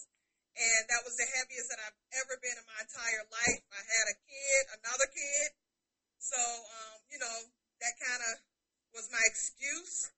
And 0.57 0.83
that 0.91 1.01
was 1.07 1.15
the 1.15 1.27
heaviest 1.37 1.69
that 1.71 1.79
I've 1.87 1.99
ever 2.19 2.35
been 2.41 2.57
in 2.57 2.65
my 2.67 2.81
entire 2.83 3.23
life. 3.31 3.63
I 3.71 3.79
had 3.79 4.05
a 4.11 4.17
kid, 4.27 4.61
another 4.81 5.07
kid. 5.07 5.47
So, 6.19 6.39
um, 6.41 6.97
you 7.13 7.19
know, 7.21 7.37
that 7.79 7.93
kind 8.01 8.21
of 8.33 8.35
was 8.91 9.07
my 9.13 9.21
excuse. 9.29 10.16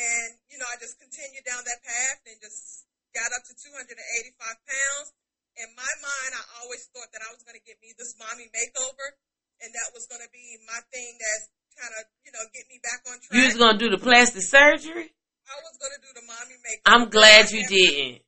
And, 0.00 0.40
you 0.48 0.56
know, 0.56 0.64
I 0.64 0.80
just 0.80 0.96
continued 0.96 1.44
down 1.44 1.60
that 1.60 1.80
path 1.84 2.24
and 2.24 2.40
just 2.40 2.88
got 3.12 3.28
up 3.36 3.44
to 3.44 3.52
285 3.52 4.00
pounds 4.40 5.12
in 5.60 5.68
my 5.76 5.92
mind, 6.00 6.30
I 6.38 6.44
always 6.62 6.86
thought 6.94 7.10
that 7.12 7.20
I 7.20 7.32
was 7.34 7.42
going 7.42 7.58
to 7.58 7.64
get 7.66 7.76
me 7.82 7.92
this 7.98 8.14
mommy 8.16 8.48
makeover, 8.54 9.12
and 9.60 9.68
that 9.68 9.88
was 9.92 10.06
going 10.06 10.22
to 10.22 10.30
be 10.32 10.56
my 10.64 10.80
thing 10.88 11.18
that's 11.20 11.52
kind 11.76 11.92
of, 12.00 12.08
you 12.24 12.32
know, 12.32 12.40
get 12.54 12.64
me 12.70 12.78
back 12.80 13.04
on 13.08 13.20
track. 13.20 13.34
You 13.34 13.44
was 13.44 13.60
going 13.60 13.76
to 13.76 13.80
do 13.82 13.90
the 13.92 14.00
plastic 14.00 14.40
surgery? 14.46 15.10
I 15.10 15.56
was 15.60 15.76
going 15.76 15.94
to 15.98 16.02
do 16.04 16.12
the 16.16 16.24
mommy 16.24 16.56
makeover. 16.62 16.88
I'm 16.88 17.10
glad 17.10 17.50
you 17.50 17.66
didn't. 17.66 18.22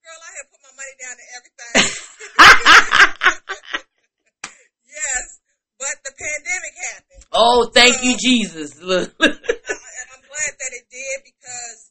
girl, 0.00 0.20
I 0.24 0.30
had 0.40 0.46
put 0.48 0.60
my 0.64 0.72
money 0.72 0.94
down 0.96 1.14
to 1.18 1.26
everything. 1.36 1.74
yes, 4.88 5.24
but 5.76 5.94
the 6.06 6.12
pandemic 6.14 6.74
happened. 6.92 7.24
Oh, 7.30 7.70
thank 7.74 7.96
so, 7.96 8.02
you, 8.04 8.16
Jesus. 8.16 8.80
Look. 8.80 9.12
Glad 10.38 10.54
that 10.54 10.70
it 10.70 10.86
did 10.86 11.18
because, 11.26 11.90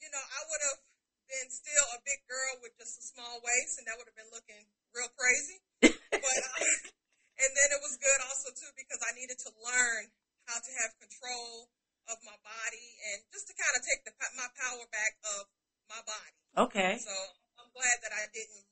you 0.00 0.08
know, 0.08 0.24
I 0.32 0.40
would 0.48 0.62
have 0.64 0.80
been 1.28 1.52
still 1.52 1.84
a 1.92 2.00
big 2.08 2.24
girl 2.24 2.56
with 2.64 2.72
just 2.80 2.96
a 2.96 3.04
small 3.04 3.36
waist, 3.44 3.76
and 3.76 3.84
that 3.84 4.00
would 4.00 4.08
have 4.08 4.16
been 4.16 4.32
looking 4.32 4.64
real 4.96 5.12
crazy. 5.12 5.60
but 5.84 5.92
uh, 6.24 6.64
and 7.44 7.50
then 7.52 7.68
it 7.76 7.80
was 7.84 8.00
good 8.00 8.20
also 8.24 8.48
too 8.56 8.72
because 8.80 8.96
I 9.04 9.12
needed 9.12 9.36
to 9.44 9.52
learn 9.60 10.08
how 10.48 10.56
to 10.56 10.70
have 10.80 10.96
control 11.04 11.68
of 12.08 12.16
my 12.24 12.32
body 12.40 12.88
and 13.12 13.20
just 13.28 13.44
to 13.52 13.54
kind 13.60 13.76
of 13.76 13.84
take 13.84 14.08
the 14.08 14.12
my 14.40 14.48
power 14.56 14.80
back 14.88 15.12
of 15.36 15.44
my 15.92 16.00
body. 16.08 16.40
Okay. 16.64 16.96
So 16.96 17.12
I'm 17.60 17.68
glad 17.76 17.96
that 18.08 18.16
I 18.16 18.24
didn't 18.32 18.64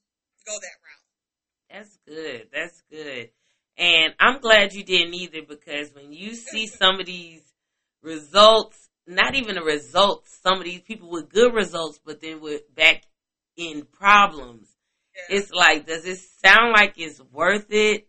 go 0.49 0.57
that 0.57 0.77
route. 0.81 1.09
That's 1.69 1.93
good. 2.09 2.49
That's 2.57 2.81
good. 2.89 3.29
And 3.77 4.17
I'm 4.17 4.41
glad 4.41 4.73
you 4.73 4.81
didn't 4.81 5.13
either 5.13 5.45
because 5.45 5.93
when 5.93 6.17
you 6.17 6.35
see 6.41 6.67
some 6.67 6.99
of 6.99 7.05
these 7.05 7.45
results, 8.03 8.89
not 9.07 9.35
even 9.35 9.55
the 9.55 9.63
results, 9.63 10.39
some 10.43 10.59
of 10.59 10.65
these 10.65 10.81
people 10.81 11.11
with 11.11 11.29
good 11.29 11.55
results, 11.55 12.01
but 12.05 12.21
then 12.21 12.41
with 12.41 12.75
back 12.75 13.03
in 13.57 13.83
problems, 13.83 14.69
yeah. 15.15 15.37
it's 15.37 15.51
like, 15.51 15.87
does 15.87 16.05
it 16.05 16.19
sound 16.45 16.73
like 16.73 16.95
it's 16.97 17.21
worth 17.33 17.67
it? 17.71 18.07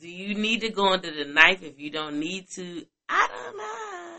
Do 0.00 0.08
you 0.08 0.34
need 0.34 0.60
to 0.60 0.70
go 0.70 0.92
under 0.92 1.10
the 1.10 1.24
knife 1.24 1.62
if 1.62 1.78
you 1.80 1.90
don't 1.90 2.20
need 2.20 2.48
to? 2.50 2.84
I 3.08 3.28
don't 3.28 3.56
know. 3.56 4.18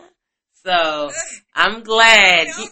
So 0.64 1.12
I'm 1.56 1.84
glad. 1.84 2.48
You, 2.48 2.68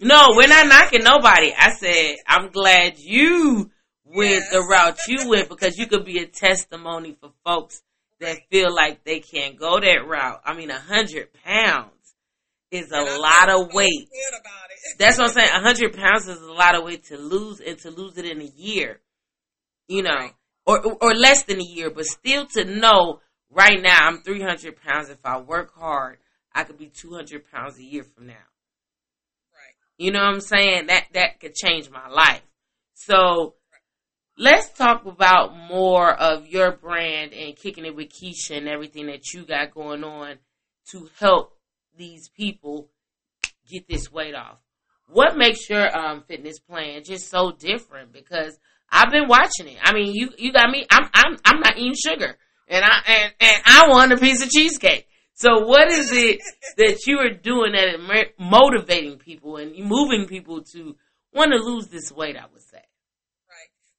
no, 0.00 0.28
we're 0.30 0.48
not 0.48 0.68
knocking 0.68 1.04
nobody. 1.04 1.52
I 1.56 1.72
said 1.72 2.16
I'm 2.26 2.50
glad 2.50 2.98
you 2.98 3.70
went 4.04 4.30
yes. 4.30 4.50
the 4.50 4.60
route 4.60 4.98
you 5.06 5.28
went 5.28 5.48
because 5.48 5.76
you 5.76 5.86
could 5.86 6.04
be 6.04 6.18
a 6.18 6.26
testimony 6.26 7.16
for 7.20 7.32
folks 7.44 7.82
that 8.20 8.38
feel 8.50 8.74
like 8.74 9.04
they 9.04 9.20
can't 9.20 9.58
go 9.58 9.80
that 9.80 10.06
route. 10.06 10.40
I 10.44 10.54
mean, 10.54 10.70
a 10.70 10.78
hundred 10.78 11.28
pounds 11.44 11.92
is 12.70 12.90
a 12.90 13.00
lot 13.00 13.48
of 13.48 13.72
weight. 13.72 14.08
That's 14.98 15.18
what 15.18 15.28
I'm 15.28 15.34
saying. 15.34 15.48
A 15.54 15.60
hundred 15.60 15.96
pounds 15.96 16.28
is 16.28 16.40
a 16.40 16.52
lot 16.52 16.74
of 16.74 16.84
weight 16.84 17.04
to 17.04 17.16
lose 17.16 17.60
and 17.60 17.78
to 17.80 17.90
lose 17.90 18.18
it 18.18 18.24
in 18.24 18.40
a 18.40 18.50
year. 18.56 19.00
You 19.86 20.02
know, 20.02 20.14
right. 20.14 20.34
or 20.66 20.96
or 21.00 21.14
less 21.14 21.44
than 21.44 21.60
a 21.60 21.64
year, 21.64 21.90
but 21.90 22.04
still 22.04 22.46
to 22.46 22.64
know 22.64 23.20
right 23.50 23.80
now 23.80 24.06
I'm 24.06 24.22
300 24.22 24.76
pounds. 24.82 25.08
If 25.08 25.24
I 25.24 25.40
work 25.40 25.74
hard, 25.74 26.18
I 26.54 26.64
could 26.64 26.78
be 26.78 26.88
200 26.88 27.50
pounds 27.50 27.78
a 27.78 27.84
year 27.84 28.02
from 28.02 28.26
now. 28.26 28.34
Right. 29.52 29.74
You 29.96 30.12
know 30.12 30.20
what 30.20 30.34
I'm 30.34 30.40
saying? 30.40 30.88
That 30.88 31.06
that 31.14 31.40
could 31.40 31.54
change 31.54 31.88
my 31.90 32.08
life. 32.08 32.42
So 32.94 33.54
let's 34.38 34.70
talk 34.70 35.04
about 35.04 35.56
more 35.56 36.10
of 36.12 36.46
your 36.46 36.72
brand 36.72 37.32
and 37.32 37.56
kicking 37.56 37.84
it 37.84 37.94
with 37.94 38.08
Keisha 38.08 38.56
and 38.56 38.68
everything 38.68 39.06
that 39.06 39.32
you 39.34 39.44
got 39.44 39.74
going 39.74 40.04
on 40.04 40.36
to 40.92 41.10
help 41.18 41.58
these 41.96 42.28
people 42.28 42.88
get 43.68 43.88
this 43.88 44.10
weight 44.10 44.34
off. 44.34 44.58
What 45.10 45.36
makes 45.36 45.68
your 45.68 45.96
um, 45.96 46.22
fitness 46.28 46.60
plan 46.60 47.02
just 47.04 47.28
so 47.28 47.50
different? 47.50 48.12
Because 48.12 48.58
I've 48.90 49.10
been 49.10 49.26
watching 49.26 49.66
it. 49.66 49.78
I 49.82 49.92
mean, 49.92 50.14
you 50.14 50.30
you 50.38 50.52
got 50.52 50.70
me. 50.70 50.86
I'm 50.90 51.08
I'm 51.12 51.36
I'm 51.44 51.60
not 51.60 51.78
eating 51.78 51.94
sugar, 51.94 52.36
and 52.68 52.84
I 52.84 53.00
and 53.06 53.32
and 53.40 53.62
I 53.64 53.88
want 53.88 54.12
a 54.12 54.16
piece 54.16 54.42
of 54.42 54.50
cheesecake. 54.50 55.06
So 55.34 55.66
what 55.66 55.90
is 55.90 56.12
it 56.12 56.40
that 56.76 57.06
you 57.06 57.18
are 57.18 57.30
doing 57.30 57.72
that 57.72 57.88
is 57.88 58.26
motivating 58.38 59.18
people 59.18 59.56
and 59.56 59.74
moving 59.78 60.26
people 60.26 60.62
to 60.72 60.96
want 61.32 61.52
to 61.52 61.58
lose 61.58 61.88
this 61.88 62.12
weight? 62.12 62.36
I 62.36 62.44
would 62.52 62.62
say. 62.62 62.82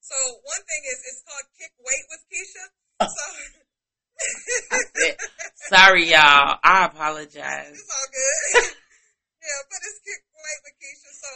So 0.10 0.18
one 0.42 0.64
thing 0.66 0.82
is 0.90 0.98
it's 1.06 1.22
called 1.22 1.46
Kick 1.54 1.70
Weight 1.78 2.06
with 2.10 2.24
Keisha. 2.34 2.66
So. 3.06 3.26
Sorry, 5.70 6.10
y'all. 6.10 6.58
I 6.66 6.90
apologize. 6.90 7.78
It's 7.78 7.94
all 7.94 8.10
good. 8.10 8.74
yeah, 9.46 9.62
but 9.70 9.80
it's 9.86 10.02
Kick 10.02 10.22
Weight 10.34 10.62
with 10.66 10.76
Keisha. 10.82 11.14
So 11.14 11.30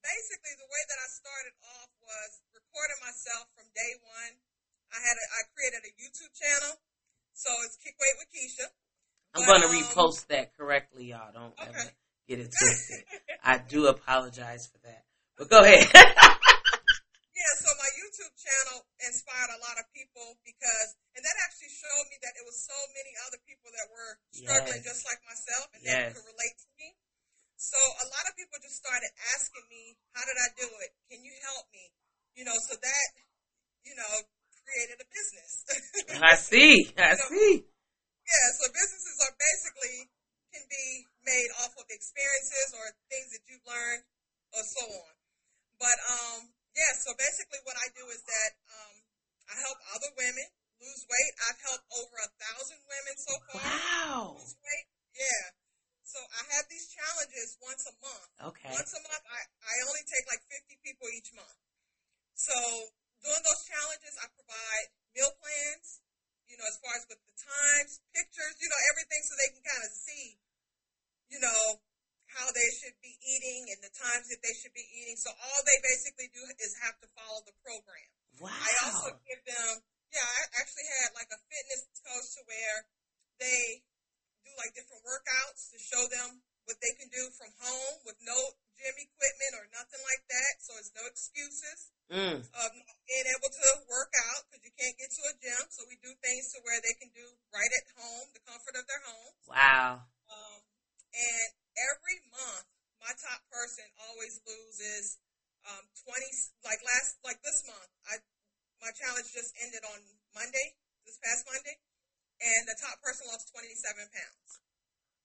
basically, 0.00 0.56
the 0.56 0.64
way 0.72 0.82
that 0.88 0.98
I 1.04 1.08
started 1.12 1.54
off 1.68 1.92
was 2.00 2.30
recording 2.56 2.96
myself 3.04 3.44
from 3.52 3.68
day 3.76 3.92
one. 4.00 4.32
I 4.88 4.98
had 5.04 5.16
a, 5.20 5.24
I 5.28 5.40
created 5.52 5.84
a 5.84 5.92
YouTube 6.00 6.32
channel, 6.32 6.80
so 7.36 7.52
it's 7.68 7.76
Kick 7.76 7.92
Weight 8.00 8.16
with 8.24 8.32
Keisha. 8.32 8.72
I'm 9.36 9.44
going 9.44 9.60
to 9.60 9.68
um, 9.68 9.76
repost 9.76 10.32
that 10.32 10.56
correctly, 10.56 11.12
y'all. 11.12 11.28
Don't 11.28 11.52
okay. 11.60 11.68
ever 11.68 11.92
get 12.24 12.40
it 12.40 12.48
twisted. 12.56 13.04
I 13.44 13.60
do 13.60 13.92
apologize 13.92 14.64
for 14.72 14.80
that. 14.88 15.04
But 15.36 15.52
go 15.52 15.60
ahead. 15.60 15.92
Yeah, 17.44 17.60
so 17.60 17.68
my 17.76 17.90
YouTube 18.00 18.32
channel 18.40 18.88
inspired 19.04 19.52
a 19.52 19.60
lot 19.60 19.76
of 19.76 19.84
people 19.92 20.40
because, 20.48 20.96
and 21.12 21.20
that 21.20 21.36
actually 21.44 21.68
showed 21.76 22.08
me 22.08 22.16
that 22.24 22.32
it 22.40 22.44
was 22.48 22.56
so 22.56 22.78
many 22.96 23.12
other 23.28 23.36
people 23.44 23.68
that 23.68 23.84
were 23.92 24.16
struggling 24.32 24.80
yes. 24.80 24.88
just 24.88 25.04
like 25.04 25.20
myself 25.28 25.68
and 25.76 25.80
yes. 25.84 25.92
that 25.92 26.16
could 26.16 26.24
relate 26.24 26.56
to 26.56 26.68
me. 26.80 26.96
So 27.60 27.76
a 27.76 28.06
lot 28.08 28.24
of 28.24 28.32
people 28.40 28.56
just 28.64 28.80
started 28.80 29.12
asking 29.36 29.66
me, 29.68 29.92
how 30.16 30.24
did 30.24 30.40
I 30.40 30.48
do 30.56 30.68
it? 30.88 30.96
Can 31.12 31.20
you 31.20 31.36
help 31.44 31.68
me? 31.68 31.92
You 32.32 32.48
know, 32.48 32.56
so 32.64 32.80
that, 32.80 33.08
you 33.84 33.92
know, 33.92 34.12
created 34.64 35.04
a 35.04 35.08
business. 35.12 35.52
I 36.24 36.40
see. 36.40 36.96
I 36.96 37.12
you 37.12 37.20
know, 37.20 37.28
see. 37.28 37.54
Yeah, 38.24 38.46
so 38.56 38.72
businesses 38.72 39.16
are 39.20 39.36
basically 39.36 40.08
can 40.48 40.64
be 40.72 40.86
made 41.28 41.50
off 41.60 41.76
of 41.76 41.84
experiences 41.92 42.72
or 42.72 42.88
things 43.12 43.36
that 43.36 43.44
you've 43.52 43.68
learned 43.68 44.08
or 44.56 44.64
so 44.64 44.84
on. 44.88 45.14
But 45.76 45.98
um, 46.08 46.53
yeah, 46.74 46.92
so 46.98 47.14
basically 47.14 47.62
what 47.64 47.78
I 47.78 47.88
do 47.94 48.04
is 48.10 48.22
that 48.26 48.52
um, 48.68 48.94
I 49.50 49.54
help 49.62 49.78
other 49.94 50.10
women 50.18 50.48
lose 50.82 51.02
weight. 51.06 51.32
I've 51.48 51.60
helped 51.62 51.86
over 51.94 52.16
a 52.20 52.30
thousand 52.36 52.80
women 52.84 53.14
so 53.16 53.34
far. 53.48 53.62
Wow. 53.62 54.42
Lose 54.42 54.58
weight. 54.60 54.86
Yeah. 55.14 55.54
So 56.04 56.20
I 56.20 56.42
have 56.58 56.68
these 56.68 56.90
challenges 56.92 57.56
once 57.64 57.82
a 57.88 57.94
month. 57.98 58.30
Okay. 58.54 58.70
Once 58.70 58.92
a 58.92 59.02
month, 59.02 59.24
I, 59.24 59.40
I 59.64 59.74
only 59.88 60.04
take 60.04 60.26
like 60.28 60.42
50 60.46 60.78
people 60.84 61.08
each 61.10 61.32
month. 61.32 61.58
So 62.36 62.54
during 63.24 63.42
those 63.42 63.62
challenges, 63.64 64.14
I 64.20 64.28
provide 64.36 64.86
meal 65.16 65.32
plans 65.40 66.04
you 66.48 66.56
know, 66.60 66.68
as 66.68 66.78
far 66.80 66.94
as 66.96 67.04
with 67.08 67.20
the 67.24 67.34
times, 67.34 67.98
pictures, 68.12 68.54
you 68.60 68.68
know, 68.68 68.80
everything 68.94 69.20
so 69.24 69.32
they 69.34 69.50
can 69.50 69.64
kind 69.64 69.82
of 69.84 69.92
see, 69.92 70.38
you 71.32 71.40
know, 71.40 71.80
how 72.34 72.50
they 72.50 72.70
should 72.82 72.98
be 72.98 73.14
eating 73.22 73.70
and 73.70 73.80
the 73.80 73.94
times 73.94 74.26
that 74.28 74.42
they 74.42 74.54
should 74.58 74.74
be 74.74 74.84
eating. 74.98 75.14
So 75.16 75.30
all 75.30 75.60
they 75.62 75.78
basically 75.86 76.28
do 76.34 76.42
is 76.58 76.74
have 76.82 76.98
to 77.00 77.08
follow 77.14 77.40
the 77.46 77.54
program. 77.62 78.10
Wow. 78.42 78.50
I 78.50 78.70
also 78.90 79.14
give 79.22 79.42
them, 79.46 79.70
yeah, 80.10 80.26
I 80.26 80.40
actually 80.58 80.86
had 80.98 81.14
like 81.14 81.30
a 81.30 81.38
fitness 81.46 81.86
coach 82.02 82.28
to 82.38 82.42
where 82.50 82.78
they 83.38 83.86
do 84.42 84.50
like 84.58 84.74
different 84.74 85.06
workouts 85.06 85.70
to 85.70 85.78
show 85.78 86.02
them 86.10 86.42
what 86.66 86.80
they 86.80 86.92
can 86.96 87.08
do 87.12 87.22
from 87.36 87.52
home 87.60 87.96
with 88.08 88.16
no 88.24 88.34
gym 88.74 88.96
equipment 88.98 89.52
or 89.60 89.64
nothing 89.70 90.02
like 90.02 90.24
that. 90.32 90.52
So 90.64 90.74
it's 90.80 90.92
no 90.96 91.04
excuses 91.06 91.78
mm. 92.10 92.38
of 92.40 92.68
being 93.06 93.28
able 93.30 93.52
to 93.52 93.68
work 93.86 94.12
out 94.32 94.48
because 94.48 94.64
you 94.64 94.72
can't 94.74 94.96
get 94.96 95.12
to 95.12 95.22
a 95.28 95.34
gym. 95.38 95.62
So 95.70 95.84
we 95.86 96.00
do 96.00 96.10
things 96.24 96.50
to 96.56 96.64
where 96.64 96.80
they 96.80 96.96
can 96.98 97.12
do 97.12 97.26
right 97.52 97.70
at 97.70 97.86
home, 98.00 98.26
the 98.32 98.42
comfort 98.48 98.74
of 98.80 98.84
their 98.88 99.02
home. 99.04 99.32
Wow. 99.46 100.08
Um, 100.26 100.60
and 101.14 101.48
every 101.78 102.18
month, 102.32 102.66
my 102.98 103.12
top 103.20 103.44
person 103.52 103.84
always 104.08 104.40
loses 105.04 105.20
um, 105.68 105.84
20, 106.04 106.24
like 106.64 106.80
last, 106.84 107.20
like 107.24 107.40
this 107.44 107.64
month, 107.68 107.92
I, 108.08 108.20
my 108.80 108.92
challenge 108.92 109.28
just 109.32 109.52
ended 109.64 109.80
on 109.84 110.00
Monday, 110.36 110.76
this 111.04 111.16
past 111.20 111.44
Monday, 111.48 111.76
and 112.40 112.68
the 112.68 112.76
top 112.80 113.00
person 113.00 113.28
lost 113.28 113.48
27 113.52 114.08
pounds. 114.12 114.50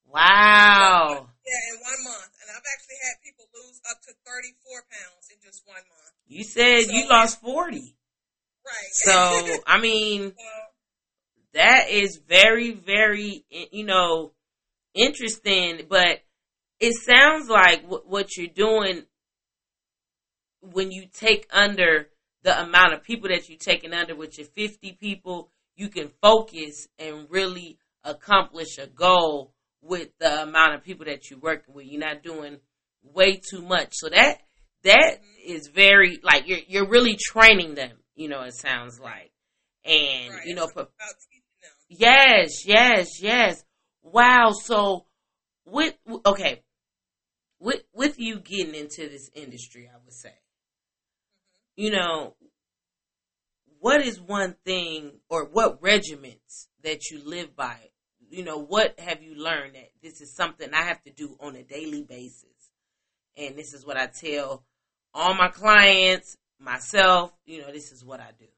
Wow. 0.07 1.27
Yeah, 1.45 1.61
in 1.71 1.77
one 1.83 2.01
month. 2.07 2.33
And 2.39 2.47
I've 2.49 2.65
actually 2.65 2.99
had 3.03 3.19
people 3.21 3.45
lose 3.51 3.79
up 3.91 3.99
to 4.07 4.11
34 4.25 4.83
pounds 4.89 5.27
in 5.29 5.37
just 5.43 5.61
one 5.67 5.83
month. 5.85 6.15
You 6.25 6.43
said 6.43 6.87
so, 6.87 6.93
you 6.95 7.09
lost 7.09 7.41
40. 7.41 7.95
Right. 8.65 8.91
So, 8.91 9.63
I 9.67 9.79
mean, 9.79 10.33
that 11.53 11.89
is 11.89 12.17
very, 12.17 12.71
very, 12.71 13.45
you 13.49 13.85
know, 13.85 14.31
interesting, 14.95 15.85
but 15.89 16.23
it 16.79 16.95
sounds 16.95 17.49
like 17.49 17.83
what 17.85 18.37
you're 18.37 18.47
doing 18.47 19.03
when 20.61 20.91
you 20.91 21.05
take 21.11 21.47
under 21.51 22.09
the 22.43 22.61
amount 22.61 22.93
of 22.93 23.03
people 23.03 23.29
that 23.29 23.49
you're 23.49 23.57
taking 23.57 23.93
under, 23.93 24.15
with 24.15 24.37
your 24.37 24.47
50 24.47 24.93
people, 24.93 25.49
you 25.75 25.89
can 25.89 26.09
focus 26.21 26.87
and 26.97 27.27
really 27.29 27.77
accomplish 28.03 28.77
a 28.77 28.87
goal 28.87 29.53
with 29.81 30.09
the 30.19 30.43
amount 30.43 30.75
of 30.75 30.83
people 30.83 31.05
that 31.05 31.29
you're 31.29 31.39
working 31.39 31.73
with. 31.73 31.85
You're 31.85 31.99
not 31.99 32.23
doing 32.23 32.57
way 33.03 33.39
too 33.49 33.61
much. 33.61 33.93
So 33.93 34.09
that 34.09 34.39
that 34.83 35.19
is 35.45 35.67
very 35.67 36.19
like 36.23 36.47
you're 36.47 36.59
you're 36.67 36.87
really 36.87 37.17
training 37.17 37.75
them. 37.75 37.91
You 38.15 38.27
know, 38.29 38.41
it 38.41 38.55
sounds 38.55 38.99
like, 38.99 39.31
and 39.85 40.33
right. 40.33 40.45
you 40.45 40.55
know, 40.55 40.67
for, 40.67 40.87
yes, 41.87 42.65
yes, 42.65 43.21
yes. 43.21 43.63
Wow. 44.01 44.51
So 44.51 45.05
with 45.65 45.95
okay, 46.25 46.63
with 47.59 47.83
with 47.93 48.19
you 48.19 48.39
getting 48.39 48.75
into 48.75 49.07
this 49.09 49.29
industry, 49.33 49.89
I 49.91 49.97
would 50.03 50.13
say, 50.13 50.33
you 51.79 51.91
know, 51.91 52.35
what 53.79 54.03
is 54.03 54.19
one 54.19 54.59
thing 54.65 55.23
or 55.29 55.45
what 55.47 55.81
regiments 55.81 56.67
that 56.83 57.07
you 57.07 57.23
live 57.23 57.55
by? 57.55 57.79
You 58.29 58.43
know, 58.43 58.59
what 58.59 58.99
have 58.99 59.23
you 59.23 59.39
learned 59.39 59.75
that 59.75 59.87
this 60.03 60.19
is 60.19 60.35
something 60.35 60.73
I 60.73 60.83
have 60.83 61.01
to 61.03 61.09
do 61.09 61.37
on 61.39 61.55
a 61.55 61.63
daily 61.63 62.03
basis? 62.03 62.75
And 63.39 63.55
this 63.55 63.71
is 63.71 63.85
what 63.85 63.95
I 63.95 64.11
tell 64.11 64.67
all 65.13 65.33
my 65.33 65.47
clients, 65.47 66.35
myself, 66.59 67.31
you 67.47 67.61
know, 67.63 67.71
this 67.71 67.93
is 67.93 68.03
what 68.03 68.19
I 68.19 68.35
do. 68.35 68.51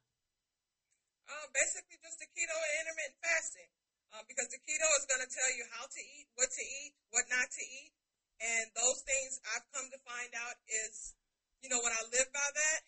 Um, 1.30 1.48
basically, 1.54 2.02
just 2.02 2.18
the 2.18 2.26
keto 2.26 2.58
and 2.58 2.74
intermittent 2.82 3.22
fasting. 3.22 3.70
Um, 4.18 4.26
because 4.26 4.50
the 4.50 4.58
keto 4.66 4.90
is 4.98 5.06
going 5.06 5.22
to 5.22 5.30
tell 5.30 5.52
you 5.54 5.64
how 5.78 5.86
to 5.86 6.02
eat, 6.18 6.26
what 6.34 6.50
to 6.50 6.64
eat, 6.66 6.98
what 7.14 7.30
not 7.30 7.46
to 7.54 7.64
eat. 7.70 7.94
And 8.42 8.66
those 8.74 9.06
things 9.06 9.38
I've 9.54 9.70
come 9.78 9.86
to 9.94 10.00
find 10.10 10.34
out 10.42 10.58
is, 10.66 11.14
you 11.62 11.70
know, 11.70 11.78
when 11.86 11.94
I 11.94 12.02
live 12.10 12.34
by 12.34 12.50
that, 12.50 12.82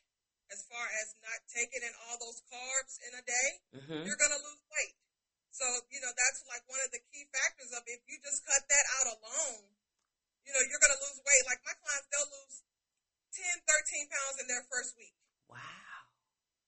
as 0.51 0.65
far 0.67 0.85
as 1.03 1.15
not 1.23 1.39
taking 1.51 1.83
in 1.83 1.93
all 2.07 2.17
those 2.19 2.43
carbs 2.49 2.99
in 3.03 3.11
a 3.15 3.23
day, 3.23 3.49
mm-hmm. 3.77 4.01
you're 4.03 4.19
going 4.19 4.35
to 4.35 4.43
lose 4.43 4.63
weight. 4.67 4.97
So, 5.53 5.65
you 5.93 6.01
know, 6.01 6.09
that's 6.09 6.41
like 6.49 6.65
one 6.65 6.81
of 6.81 6.89
the 6.89 7.01
key 7.13 7.29
factors 7.29 7.69
of 7.77 7.85
if 7.85 8.01
you 8.09 8.17
just 8.25 8.41
cut 8.41 8.65
that 8.65 8.85
out 8.99 9.07
alone, 9.21 9.69
you 10.43 10.51
know, 10.51 10.63
you're 10.65 10.81
going 10.81 10.97
to 10.97 11.03
lose 11.05 11.21
weight. 11.21 11.43
Like 11.45 11.61
my 11.61 11.77
clients, 11.77 12.09
they'll 12.09 12.33
lose 12.41 12.65
10, 13.37 13.61
13 13.61 14.13
pounds 14.13 14.37
in 14.41 14.47
their 14.49 14.65
first 14.67 14.97
week. 14.97 15.13
Wow. 15.45 16.09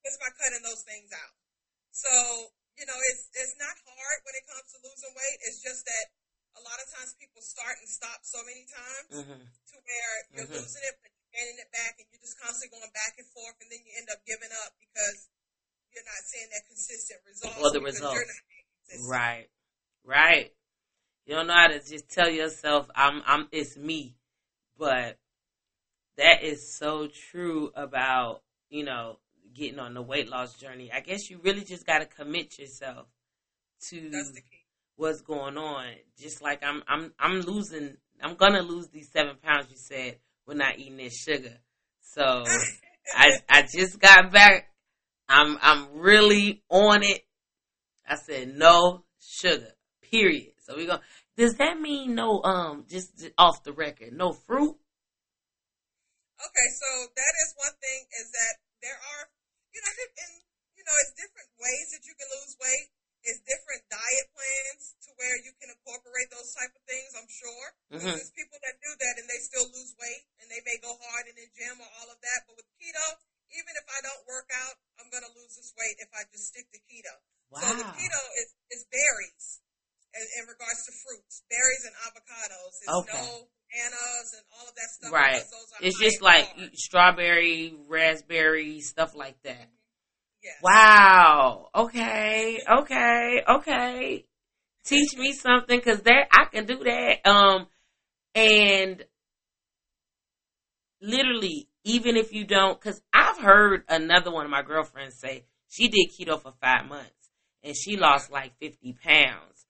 Just 0.06 0.22
by 0.22 0.30
cutting 0.38 0.62
those 0.62 0.86
things 0.86 1.10
out. 1.12 1.34
So, 1.90 2.12
you 2.78 2.86
know, 2.86 3.00
it's 3.10 3.32
it's 3.34 3.56
not 3.58 3.74
hard 3.88 4.20
when 4.28 4.36
it 4.36 4.46
comes 4.46 4.68
to 4.76 4.78
losing 4.84 5.14
weight. 5.16 5.40
It's 5.48 5.64
just 5.64 5.88
that 5.88 6.06
a 6.60 6.62
lot 6.64 6.78
of 6.78 6.88
times 6.92 7.16
people 7.16 7.40
start 7.40 7.80
and 7.80 7.88
stop 7.88 8.22
so 8.22 8.40
many 8.44 8.68
times 8.68 9.12
mm-hmm. 9.24 9.44
to 9.48 9.76
where 9.82 10.14
you're 10.36 10.46
mm-hmm. 10.46 10.60
losing 10.60 10.84
it, 10.84 10.96
but 11.00 11.15
you're 11.36 11.60
it 11.60 11.72
back, 11.72 12.00
and 12.00 12.08
you're 12.12 12.24
just 12.24 12.40
constantly 12.40 12.80
going 12.80 12.92
back 12.96 13.20
and 13.20 13.28
forth, 13.36 13.60
and 13.60 13.68
then 13.68 13.84
you 13.84 13.92
end 14.00 14.08
up 14.12 14.24
giving 14.24 14.52
up 14.64 14.72
because 14.80 15.28
you're 15.92 16.08
not 16.08 16.24
seeing 16.24 16.48
that 16.52 16.64
consistent 16.68 17.20
result. 17.28 17.56
Or 17.60 17.72
the 17.72 17.84
result. 17.84 18.18
Right. 19.08 19.48
Right. 20.04 20.52
You 21.26 21.36
don't 21.36 21.48
know 21.48 21.56
how 21.56 21.68
to 21.68 21.80
just 21.80 22.10
tell 22.10 22.30
yourself, 22.30 22.90
I'm, 22.96 23.22
I'm, 23.26 23.48
it's 23.52 23.76
me. 23.78 24.16
But 24.78 25.18
that 26.18 26.44
is 26.44 26.76
so 26.78 27.08
true 27.08 27.72
about, 27.76 28.42
you 28.70 28.84
know, 28.84 29.20
getting 29.54 29.80
on 29.80 29.94
the 29.94 30.02
weight 30.02 30.30
loss 30.30 30.54
journey. 30.54 30.92
I 30.94 31.00
guess 31.00 31.30
you 31.30 31.40
really 31.44 31.64
just 31.64 31.86
got 31.86 32.00
to 32.00 32.06
commit 32.06 32.60
yourself 32.60 33.08
to 33.90 34.12
what's 34.98 35.22
going 35.22 35.58
on. 35.58 35.86
Just 36.20 36.42
like 36.42 36.64
I'm, 36.64 36.84
I'm, 36.88 37.14
I'm 37.20 37.42
losing. 37.42 37.98
I'm 38.22 38.36
gonna 38.36 38.62
lose 38.62 38.88
these 38.88 39.10
seven 39.12 39.36
pounds. 39.44 39.68
You 39.70 39.78
said 39.78 40.18
we're 40.48 40.56
not 40.56 40.80
eating 40.80 40.98
this 40.98 41.18
sugar. 41.18 41.58
So 42.02 42.46
I, 43.16 43.40
I 43.50 43.62
just 43.64 44.00
got 44.00 44.32
back. 44.32 44.70
I'm, 45.28 45.58
I'm 45.62 45.98
really 45.98 46.64
on 46.70 47.04
it. 47.04 47.22
I 48.08 48.16
said 48.16 48.56
no 48.56 49.04
sugar. 49.20 49.74
Period. 50.12 50.54
So 50.62 50.78
we 50.78 50.86
go. 50.86 51.00
Does 51.36 51.56
that 51.56 51.80
mean 51.80 52.16
no? 52.16 52.42
Um, 52.44 52.86
just 52.88 53.28
off 53.38 53.64
the 53.64 53.74
record, 53.74 54.14
no 54.14 54.32
fruit. 54.32 54.78
Okay, 56.36 56.70
so 56.78 57.08
that 57.16 57.34
is 57.44 57.56
one 57.58 57.76
thing 57.82 58.06
is 58.22 58.32
that 58.32 58.54
there 58.82 58.96
are 58.96 59.26
you 59.76 59.82
know, 59.84 59.92
and 60.24 60.34
you 60.80 60.84
know, 60.88 60.96
it's 61.04 61.14
different 61.20 61.52
ways 61.60 61.88
that 61.92 62.04
you 62.08 62.16
can 62.16 62.28
lose 62.32 62.56
weight. 62.64 62.95
It's 63.26 63.42
different 63.42 63.82
diet 63.90 64.28
plans 64.38 64.94
to 65.06 65.10
where 65.18 65.34
you 65.42 65.50
can 65.58 65.74
incorporate 65.74 66.30
those 66.30 66.54
type 66.54 66.70
of 66.78 66.84
things. 66.86 67.10
I'm 67.18 67.30
sure 67.30 67.66
mm-hmm. 67.90 68.14
there's 68.14 68.30
people 68.38 68.62
that 68.62 68.78
do 68.78 68.92
that 68.94 69.14
and 69.18 69.26
they 69.26 69.42
still 69.42 69.66
lose 69.66 69.98
weight 69.98 70.30
and 70.42 70.46
they 70.54 70.62
may 70.62 70.78
go 70.78 70.94
hard 70.94 71.26
in 71.26 71.34
the 71.34 71.50
gym 71.58 71.82
or 71.82 71.90
all 72.02 72.10
of 72.14 72.22
that. 72.22 72.40
But 72.46 72.62
with 72.62 72.70
keto, 72.78 73.08
even 73.58 73.74
if 73.82 73.86
I 73.90 74.00
don't 74.06 74.24
work 74.30 74.50
out, 74.54 74.78
I'm 75.02 75.10
gonna 75.10 75.34
lose 75.34 75.58
this 75.58 75.74
weight 75.74 75.98
if 75.98 76.14
I 76.14 76.30
just 76.30 76.54
stick 76.54 76.70
to 76.70 76.80
keto. 76.86 77.16
Wow. 77.50 77.66
So 77.66 77.70
the 77.82 77.90
keto 77.98 78.24
is, 78.42 78.50
is 78.78 78.82
berries 78.94 79.46
in, 80.14 80.26
in, 80.42 80.44
regards 80.46 80.86
to 80.86 80.92
fruits, 80.94 81.42
berries 81.50 81.84
and 81.86 81.96
avocados. 82.06 82.74
It's 82.78 82.94
okay. 83.10 83.26
no 83.26 83.50
bananas 83.76 84.30
and 84.38 84.46
all 84.54 84.66
of 84.70 84.76
that 84.76 84.90
stuff. 84.94 85.12
Right. 85.12 85.42
It's 85.82 86.00
just 86.00 86.22
like 86.22 86.46
strawberry, 86.74 87.74
raspberry, 87.90 88.82
stuff 88.82 89.16
like 89.16 89.42
that. 89.44 89.70
Wow. 90.62 91.70
Okay. 91.76 92.62
Okay. 92.70 93.44
Okay. 93.48 94.26
Teach 94.86 95.18
me 95.18 95.34
something 95.34 95.78
because 95.78 96.02
that 96.02 96.28
I 96.32 96.46
can 96.46 96.66
do 96.66 96.84
that. 96.84 97.28
Um, 97.28 97.68
and 98.36 99.04
literally, 101.02 101.68
even 101.84 102.18
if 102.18 102.34
you 102.34 102.46
don't, 102.46 102.80
because 102.80 103.02
I've 103.14 103.40
heard 103.40 103.84
another 103.90 104.32
one 104.32 104.46
of 104.46 104.52
my 104.52 104.62
girlfriends 104.62 105.20
say 105.20 105.46
she 105.70 105.88
did 105.88 106.10
keto 106.12 106.40
for 106.40 106.54
five 106.62 106.88
months 106.88 107.12
and 107.64 107.76
she 107.76 107.98
lost 107.98 108.32
like 108.32 108.58
fifty 108.60 108.94
pounds, 108.94 109.66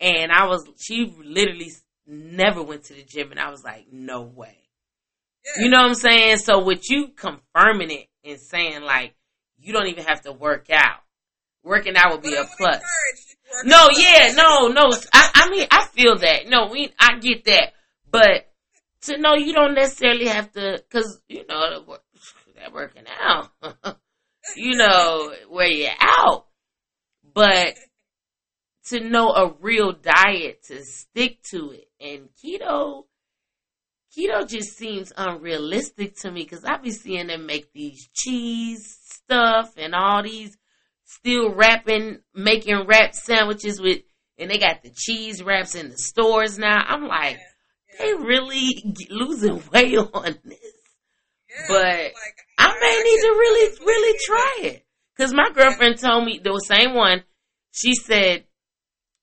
and 0.00 0.32
I 0.32 0.46
was 0.46 0.66
she 0.78 1.14
literally 1.24 1.72
never 2.06 2.62
went 2.62 2.84
to 2.84 2.94
the 2.94 3.02
gym, 3.02 3.30
and 3.30 3.40
I 3.40 3.50
was 3.50 3.64
like, 3.64 3.86
no 3.92 4.22
way. 4.22 4.56
Yeah. 5.44 5.64
You 5.64 5.70
know 5.70 5.78
what 5.78 5.88
I'm 5.88 5.94
saying? 5.94 6.38
So 6.38 6.64
with 6.64 6.82
you 6.90 7.08
confirming 7.08 7.90
it 7.90 8.08
and 8.24 8.40
saying 8.40 8.82
like 8.82 9.14
you 9.58 9.72
don't 9.72 9.88
even 9.88 10.04
have 10.04 10.22
to 10.22 10.32
work 10.32 10.68
out, 10.70 11.00
working 11.62 11.96
out 11.96 12.12
would 12.12 12.22
be 12.22 12.34
a 12.34 12.44
plus. 12.56 12.82
No, 13.64 13.88
yeah, 13.96 14.32
no, 14.34 14.68
no. 14.68 14.92
I, 15.12 15.30
I 15.34 15.50
mean, 15.50 15.66
I 15.70 15.86
feel 15.86 16.18
that. 16.18 16.48
No, 16.48 16.68
we, 16.70 16.92
I 16.98 17.18
get 17.18 17.44
that, 17.44 17.72
but 18.10 18.48
to 19.02 19.18
know 19.18 19.34
you 19.34 19.52
don't 19.52 19.74
necessarily 19.74 20.26
have 20.26 20.52
to, 20.52 20.82
cause 20.90 21.20
you 21.28 21.46
know 21.48 21.84
that 22.56 22.72
working 22.72 23.04
out, 23.20 23.50
you 24.56 24.76
know 24.76 25.32
where 25.48 25.68
you're 25.68 25.90
out, 26.00 26.46
but 27.34 27.76
to 28.86 29.00
know 29.00 29.30
a 29.30 29.54
real 29.60 29.92
diet 29.92 30.64
to 30.64 30.84
stick 30.84 31.42
to 31.50 31.72
it. 31.72 31.88
And 32.00 32.28
keto, 32.42 33.04
keto 34.16 34.48
just 34.48 34.76
seems 34.76 35.12
unrealistic 35.16 36.16
to 36.18 36.30
me 36.30 36.42
because 36.42 36.64
I 36.64 36.76
be 36.78 36.90
seeing 36.90 37.26
them 37.26 37.46
make 37.46 37.72
these 37.72 38.08
cheese 38.14 38.98
stuff 39.02 39.74
and 39.76 39.94
all 39.94 40.22
these 40.22 40.56
still 41.04 41.54
wrapping, 41.54 42.20
making 42.34 42.86
wrap 42.86 43.14
sandwiches 43.14 43.80
with, 43.80 44.00
and 44.38 44.50
they 44.50 44.58
got 44.58 44.82
the 44.82 44.90
cheese 44.94 45.42
wraps 45.42 45.74
in 45.74 45.88
the 45.88 45.96
stores 45.96 46.58
now. 46.58 46.84
I'm 46.86 47.06
like, 47.06 47.38
yeah, 47.98 48.06
yeah. 48.06 48.06
they 48.06 48.14
really 48.14 48.94
losing 49.10 49.62
weight 49.72 49.98
on 49.98 50.38
this. 50.44 50.60
Yeah, 51.48 51.64
but 51.68 51.84
like, 51.84 52.36
I 52.58 52.74
may 52.80 53.02
need 53.02 53.20
to 53.20 53.28
really, 53.28 53.78
really 53.86 54.18
try 54.24 54.58
it. 54.68 54.86
Cause 55.16 55.32
my 55.32 55.50
girlfriend 55.54 55.98
told 55.98 56.26
me 56.26 56.40
the 56.42 56.58
same 56.58 56.94
one. 56.94 57.24
She 57.70 57.94
said 57.94 58.44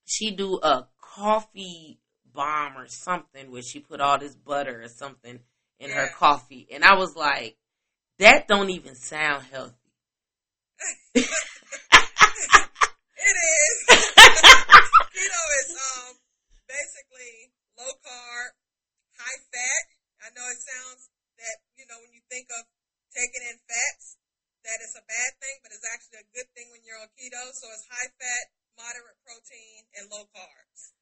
she 0.06 0.36
do 0.36 0.60
a 0.62 0.88
coffee 1.00 2.00
bomb 2.34 2.78
or 2.78 2.88
something 2.88 3.52
where 3.52 3.62
she 3.62 3.80
put 3.80 4.02
all 4.02 4.18
this 4.18 4.36
butter 4.36 4.82
or 4.82 4.88
something 4.88 5.40
in 5.80 5.90
yeah. 5.90 5.96
her 5.96 6.10
coffee. 6.16 6.68
And 6.72 6.84
I 6.84 6.96
was 6.96 7.16
like, 7.16 7.58
that 8.20 8.48
don't 8.48 8.70
even 8.70 8.96
sound 8.96 9.44
healthy. 9.52 9.76
it 11.16 11.22
is. 13.38 13.76
Keto 15.14 15.44
is 15.62 15.70
um 15.78 16.14
basically 16.68 17.54
low 17.78 17.94
carb, 18.04 18.52
high 19.18 19.40
fat. 19.54 19.84
I 20.24 20.28
know 20.36 20.46
it 20.50 20.60
sounds 20.60 21.10
that, 21.38 21.58
you 21.76 21.86
know, 21.90 22.00
when 22.00 22.16
you 22.16 22.24
think 22.32 22.48
of 22.52 22.64
taking 23.12 23.44
in 23.44 23.60
fats, 23.68 24.18
that 24.64 24.80
it's 24.80 24.96
a 24.96 25.04
bad 25.04 25.32
thing, 25.44 25.60
but 25.60 25.76
it's 25.76 25.84
actually 25.84 26.24
a 26.24 26.30
good 26.32 26.48
thing 26.56 26.72
when 26.72 26.82
you're 26.88 27.00
on 27.00 27.12
keto. 27.20 27.52
So 27.52 27.68
it's 27.76 27.86
high 27.92 28.10
fat, 28.16 28.46
moderate 28.80 29.20
protein, 29.28 29.84
and 30.00 30.08
low 30.08 30.24
carbs. 30.32 30.96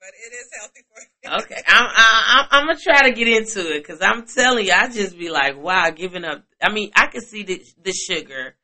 But 0.00 0.10
it 0.14 0.32
is 0.32 0.48
healthy 0.58 0.80
for 0.92 1.00
you. 1.00 1.42
okay, 1.42 1.62
I'm, 1.66 1.88
I'm, 1.94 2.46
I'm 2.50 2.66
gonna 2.66 2.78
try 2.78 3.08
to 3.08 3.12
get 3.12 3.28
into 3.28 3.74
it 3.74 3.80
because 3.80 4.00
I'm 4.00 4.26
telling 4.26 4.66
you, 4.66 4.72
I 4.72 4.88
just 4.88 5.18
be 5.18 5.30
like, 5.30 5.58
wow, 5.58 5.90
giving 5.90 6.24
up. 6.24 6.44
I 6.62 6.72
mean, 6.72 6.90
I 6.94 7.06
can 7.06 7.20
see 7.20 7.42
the 7.42 7.62
the 7.82 7.92
sugar, 7.92 8.54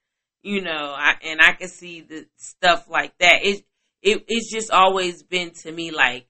you 0.43 0.63
know, 0.63 0.95
I, 0.97 1.15
and 1.25 1.41
I 1.41 1.53
can 1.53 1.69
see 1.69 2.03
the 2.03 2.27
stuff 2.37 2.89
like 2.89 3.19
that. 3.19 3.41
It 3.43 3.65
it 4.03 4.25
it's 4.29 4.53
just 4.53 4.71
always 4.71 5.23
been 5.23 5.51
to 5.63 5.73
me 5.73 5.91
like 5.91 6.27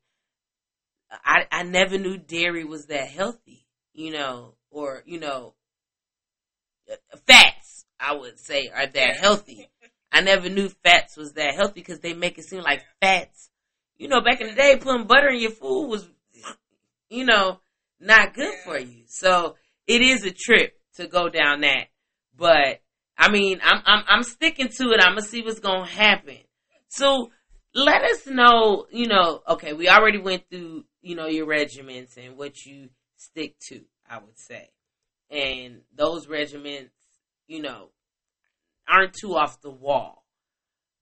I 1.11 1.47
I 1.51 1.63
never 1.65 1.99
knew 1.99 2.17
dairy 2.17 2.65
was 2.65 2.87
that 2.87 3.09
healthy, 3.09 3.67
you 3.93 4.13
know, 4.13 4.55
or 4.71 5.03
you 5.07 5.21
know, 5.21 5.55
uh, 6.91 7.17
fats 7.27 7.85
I 8.01 8.15
would 8.15 8.39
say 8.39 8.71
are 8.75 8.87
that 8.87 9.17
healthy. 9.17 9.69
I 10.13 10.21
never 10.21 10.49
knew 10.49 10.69
fats 10.69 11.17
was 11.17 11.33
that 11.33 11.55
healthy 11.55 11.81
because 11.81 12.01
they 12.01 12.15
make 12.15 12.39
it 12.39 12.45
seem 12.45 12.63
like 12.63 12.85
fats. 13.01 13.51
You 13.99 14.09
know, 14.09 14.21
back 14.21 14.41
in 14.41 14.49
the 14.49 14.55
day, 14.55 14.77
putting 14.77 15.07
butter 15.07 15.29
in 15.29 15.41
your 15.41 15.51
food 15.53 15.89
was, 15.89 16.09
you 17.09 17.25
know, 17.25 17.61
not 18.01 18.35
good 18.35 18.55
for 18.65 18.79
you. 18.79 19.05
So 19.09 19.57
it 19.87 20.03
is 20.03 20.25
a 20.25 20.33
trip 20.33 20.79
to 20.97 21.07
go 21.07 21.29
down 21.29 21.61
that. 21.63 21.87
But 22.37 22.81
I 23.17 23.31
mean, 23.31 23.61
I'm 23.63 23.83
I'm 23.87 24.05
I'm 24.09 24.23
sticking 24.25 24.69
to 24.69 24.91
it. 24.93 25.01
I'm 25.01 25.11
gonna 25.15 25.23
see 25.23 25.43
what's 25.43 25.61
gonna 25.61 25.87
happen. 25.87 26.39
So 26.89 27.31
let 27.75 28.03
us 28.03 28.27
know. 28.27 28.87
You 28.91 29.07
know, 29.09 29.43
okay, 29.49 29.73
we 29.73 29.89
already 29.89 30.19
went 30.19 30.49
through 30.51 30.85
you 31.03 31.15
know 31.15 31.27
your 31.27 31.47
regiments 31.47 32.17
and 32.17 32.37
what 32.37 32.65
you 32.67 32.91
stick 33.17 33.59
to. 33.69 33.83
I 34.09 34.19
would 34.19 34.39
say. 34.39 34.71
and 35.31 35.81
those 35.97 36.27
regimens, 36.27 36.91
you 37.49 37.63
know, 37.63 37.89
aren't 38.89 39.15
too 39.15 39.37
off 39.37 39.61
the 39.61 39.71
wall. 39.71 40.25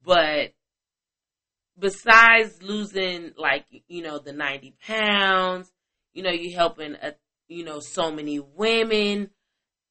But 0.05 0.55
besides 1.79 2.63
losing 2.63 3.33
like 3.37 3.65
you 3.89 4.03
know 4.03 4.19
the 4.19 4.33
90 4.33 4.75
pounds 4.87 5.71
you 6.13 6.23
know 6.23 6.31
you're 6.31 6.57
helping 6.57 6.95
a, 6.95 7.15
you 7.49 7.65
know 7.65 7.81
so 7.81 8.11
many 8.11 8.39
women 8.39 9.31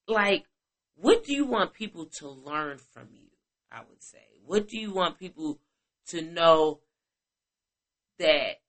like 0.06 0.44
what 0.94 1.24
do 1.24 1.34
you 1.34 1.44
want 1.44 1.72
people 1.72 2.06
to 2.06 2.28
learn 2.28 2.78
from 2.78 3.08
you 3.12 3.28
i 3.70 3.80
would 3.88 4.02
say? 4.02 4.18
What 4.44 4.68
do 4.68 4.78
you 4.78 4.92
want 4.92 5.18
people 5.18 5.58
to 6.08 6.20
know 6.20 6.80
that 8.18 8.60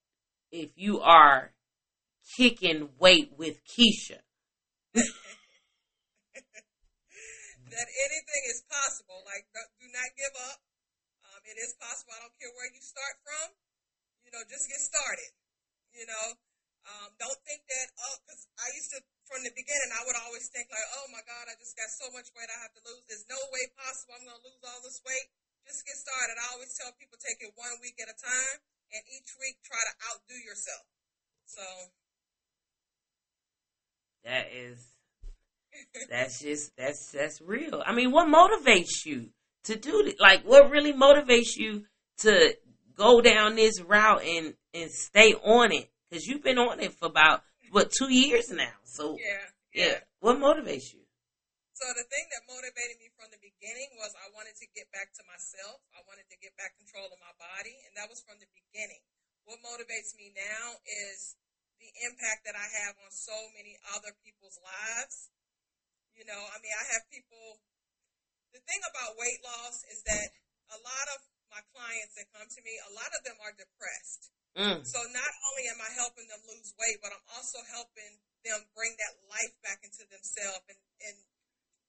if 0.51 0.69
you 0.75 1.01
are 1.01 1.51
kicking 2.37 2.89
weight 2.99 3.33
with 3.37 3.59
keisha? 3.65 4.19
That 7.73 7.89
anything 7.89 8.43
is 8.53 8.61
possible 8.69 9.25
like 9.25 9.49
do 9.81 9.87
not 9.89 10.13
give 10.13 10.35
up 10.45 10.61
it 11.43 11.59
is 11.59 11.75
possible. 11.79 12.15
I 12.15 12.23
don't 12.23 12.37
care 12.39 12.51
where 12.55 12.71
you 12.71 12.79
start 12.79 13.15
from. 13.23 13.47
You 14.23 14.31
know, 14.31 14.43
just 14.47 14.65
get 14.71 14.79
started. 14.79 15.31
You 15.91 16.07
know, 16.07 16.25
um, 16.83 17.09
don't 17.15 17.39
think 17.47 17.63
that, 17.67 17.87
oh, 17.95 18.15
because 18.23 18.43
I 18.59 18.67
used 18.75 18.91
to, 18.91 18.99
from 19.27 19.43
the 19.47 19.53
beginning, 19.55 19.91
I 19.95 20.03
would 20.03 20.19
always 20.19 20.51
think 20.51 20.67
like, 20.67 20.87
oh 20.99 21.07
my 21.15 21.23
God, 21.23 21.47
I 21.47 21.55
just 21.55 21.75
got 21.79 21.87
so 21.87 22.11
much 22.11 22.27
weight 22.35 22.51
I 22.51 22.59
have 22.59 22.75
to 22.75 22.83
lose. 22.83 23.03
There's 23.07 23.27
no 23.31 23.39
way 23.55 23.63
possible 23.75 24.19
I'm 24.19 24.27
going 24.27 24.39
to 24.39 24.45
lose 24.47 24.63
all 24.67 24.81
this 24.83 24.99
weight. 25.07 25.27
Just 25.63 25.87
get 25.87 25.95
started. 25.95 26.35
I 26.35 26.47
always 26.55 26.75
tell 26.75 26.91
people 26.99 27.15
take 27.23 27.39
it 27.39 27.55
one 27.55 27.71
week 27.79 27.95
at 28.03 28.11
a 28.11 28.17
time 28.19 28.57
and 28.91 29.01
each 29.15 29.31
week 29.39 29.63
try 29.63 29.79
to 29.79 29.93
outdo 30.11 30.35
yourself. 30.43 30.85
So. 31.47 31.65
That 34.27 34.51
is, 34.51 34.83
that's 36.11 36.39
just, 36.43 36.75
that's, 36.75 37.11
that's 37.11 37.39
real. 37.39 37.79
I 37.85 37.95
mean, 37.95 38.11
what 38.11 38.27
motivates 38.27 39.07
you? 39.07 39.31
To 39.65 39.75
do 39.75 40.05
it? 40.05 40.19
Like, 40.19 40.43
what 40.43 40.69
really 40.69 40.93
motivates 40.93 41.55
you 41.55 41.85
to 42.19 42.55
go 42.95 43.21
down 43.21 43.55
this 43.55 43.81
route 43.81 44.23
and 44.23 44.53
and 44.73 44.91
stay 44.91 45.33
on 45.33 45.71
it? 45.71 45.89
Because 46.09 46.27
you've 46.27 46.43
been 46.43 46.59
on 46.59 46.79
it 46.79 46.93
for 46.93 47.07
about 47.07 47.43
what 47.71 47.91
two 47.91 48.13
years 48.13 48.49
now. 48.51 48.77
So 48.83 49.17
yeah, 49.17 49.49
yeah, 49.73 49.85
yeah. 49.85 49.99
What 50.19 50.37
motivates 50.37 50.93
you? 50.93 51.01
So 51.73 51.89
the 51.97 52.05
thing 52.05 52.25
that 52.31 52.45
motivated 52.45 53.01
me 53.01 53.09
from 53.17 53.33
the 53.33 53.41
beginning 53.41 53.97
was 53.97 54.13
I 54.15 54.29
wanted 54.31 54.55
to 54.61 54.67
get 54.77 54.87
back 54.93 55.09
to 55.17 55.23
myself. 55.25 55.81
I 55.97 56.05
wanted 56.05 56.29
to 56.29 56.37
get 56.37 56.53
back 56.55 56.77
control 56.77 57.09
of 57.09 57.19
my 57.19 57.33
body, 57.35 57.75
and 57.89 57.91
that 57.97 58.07
was 58.07 58.21
from 58.23 58.37
the 58.37 58.47
beginning. 58.53 59.01
What 59.43 59.59
motivates 59.65 60.15
me 60.15 60.31
now 60.31 60.79
is 60.85 61.35
the 61.81 61.91
impact 62.07 62.47
that 62.47 62.55
I 62.55 62.63
have 62.85 62.95
on 63.03 63.11
so 63.11 63.35
many 63.57 63.75
other 63.91 64.15
people's 64.23 64.55
lives. 64.63 65.33
You 66.15 66.23
know, 66.23 66.39
I 66.39 66.61
mean, 66.61 66.71
I 66.71 66.85
have 66.95 67.03
people 67.11 67.59
the 68.53 68.61
thing 68.63 68.81
about 68.85 69.17
weight 69.17 69.41
loss 69.41 69.81
is 69.89 69.99
that 70.05 70.27
a 70.71 70.79
lot 70.79 71.05
of 71.17 71.19
my 71.49 71.61
clients 71.73 72.13
that 72.17 72.29
come 72.33 72.45
to 72.45 72.61
me, 72.65 72.73
a 72.89 72.93
lot 72.93 73.09
of 73.13 73.21
them 73.25 73.37
are 73.41 73.53
depressed. 73.53 74.33
Mm. 74.53 74.85
So 74.85 75.01
not 75.09 75.31
only 75.49 75.65
am 75.73 75.81
I 75.81 75.89
helping 75.97 76.29
them 76.29 76.41
lose 76.45 76.69
weight, 76.77 77.01
but 77.01 77.09
I'm 77.09 77.25
also 77.33 77.61
helping 77.73 78.21
them 78.45 78.61
bring 78.77 78.93
that 79.01 79.13
life 79.25 79.53
back 79.65 79.81
into 79.81 80.05
themselves 80.09 80.65
and, 80.69 80.77
and 81.09 81.15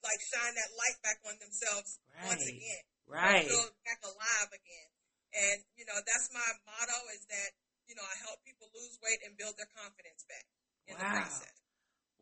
like 0.00 0.20
shine 0.32 0.52
that 0.56 0.72
light 0.76 0.98
back 1.04 1.20
on 1.28 1.36
themselves 1.40 2.00
right. 2.12 2.32
once 2.32 2.44
again. 2.48 2.84
Right. 3.04 3.48
Feel 3.48 3.68
back 3.84 4.00
alive 4.04 4.50
again. 4.52 4.88
And, 5.36 5.58
you 5.76 5.84
know, 5.84 5.96
that's 6.08 6.32
my 6.32 6.48
motto 6.64 6.98
is 7.12 7.24
that, 7.28 7.50
you 7.84 7.96
know, 7.96 8.04
I 8.04 8.16
help 8.24 8.40
people 8.48 8.68
lose 8.72 8.96
weight 9.04 9.20
and 9.28 9.36
build 9.36 9.60
their 9.60 9.68
confidence 9.76 10.24
back 10.24 10.46
in 10.88 10.96
wow. 10.96 11.04
the 11.04 11.08
process. 11.20 11.56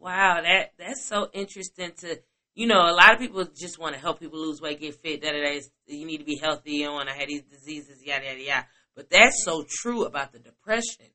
Wow, 0.02 0.42
that 0.42 0.74
that's 0.78 1.04
so 1.04 1.30
interesting 1.30 1.94
to 2.02 2.18
you 2.54 2.66
know, 2.66 2.80
a 2.80 2.92
lot 2.92 3.14
of 3.14 3.18
people 3.18 3.44
just 3.56 3.78
want 3.78 3.94
to 3.94 4.00
help 4.00 4.20
people 4.20 4.38
lose 4.38 4.60
weight, 4.60 4.80
get 4.80 4.94
fit. 4.96 5.22
Da 5.22 5.32
da. 5.32 5.60
You 5.86 6.06
need 6.06 6.18
to 6.18 6.24
be 6.24 6.36
healthy. 6.36 6.72
You 6.72 6.86
don't 6.86 6.94
want 6.94 7.08
to 7.08 7.14
have 7.14 7.28
these 7.28 7.44
diseases. 7.44 8.04
Yada 8.04 8.24
yada 8.26 8.42
yada. 8.42 8.66
But 8.94 9.08
that's 9.10 9.42
so 9.44 9.64
true 9.66 10.04
about 10.04 10.32
the 10.32 10.38
depression 10.38 11.06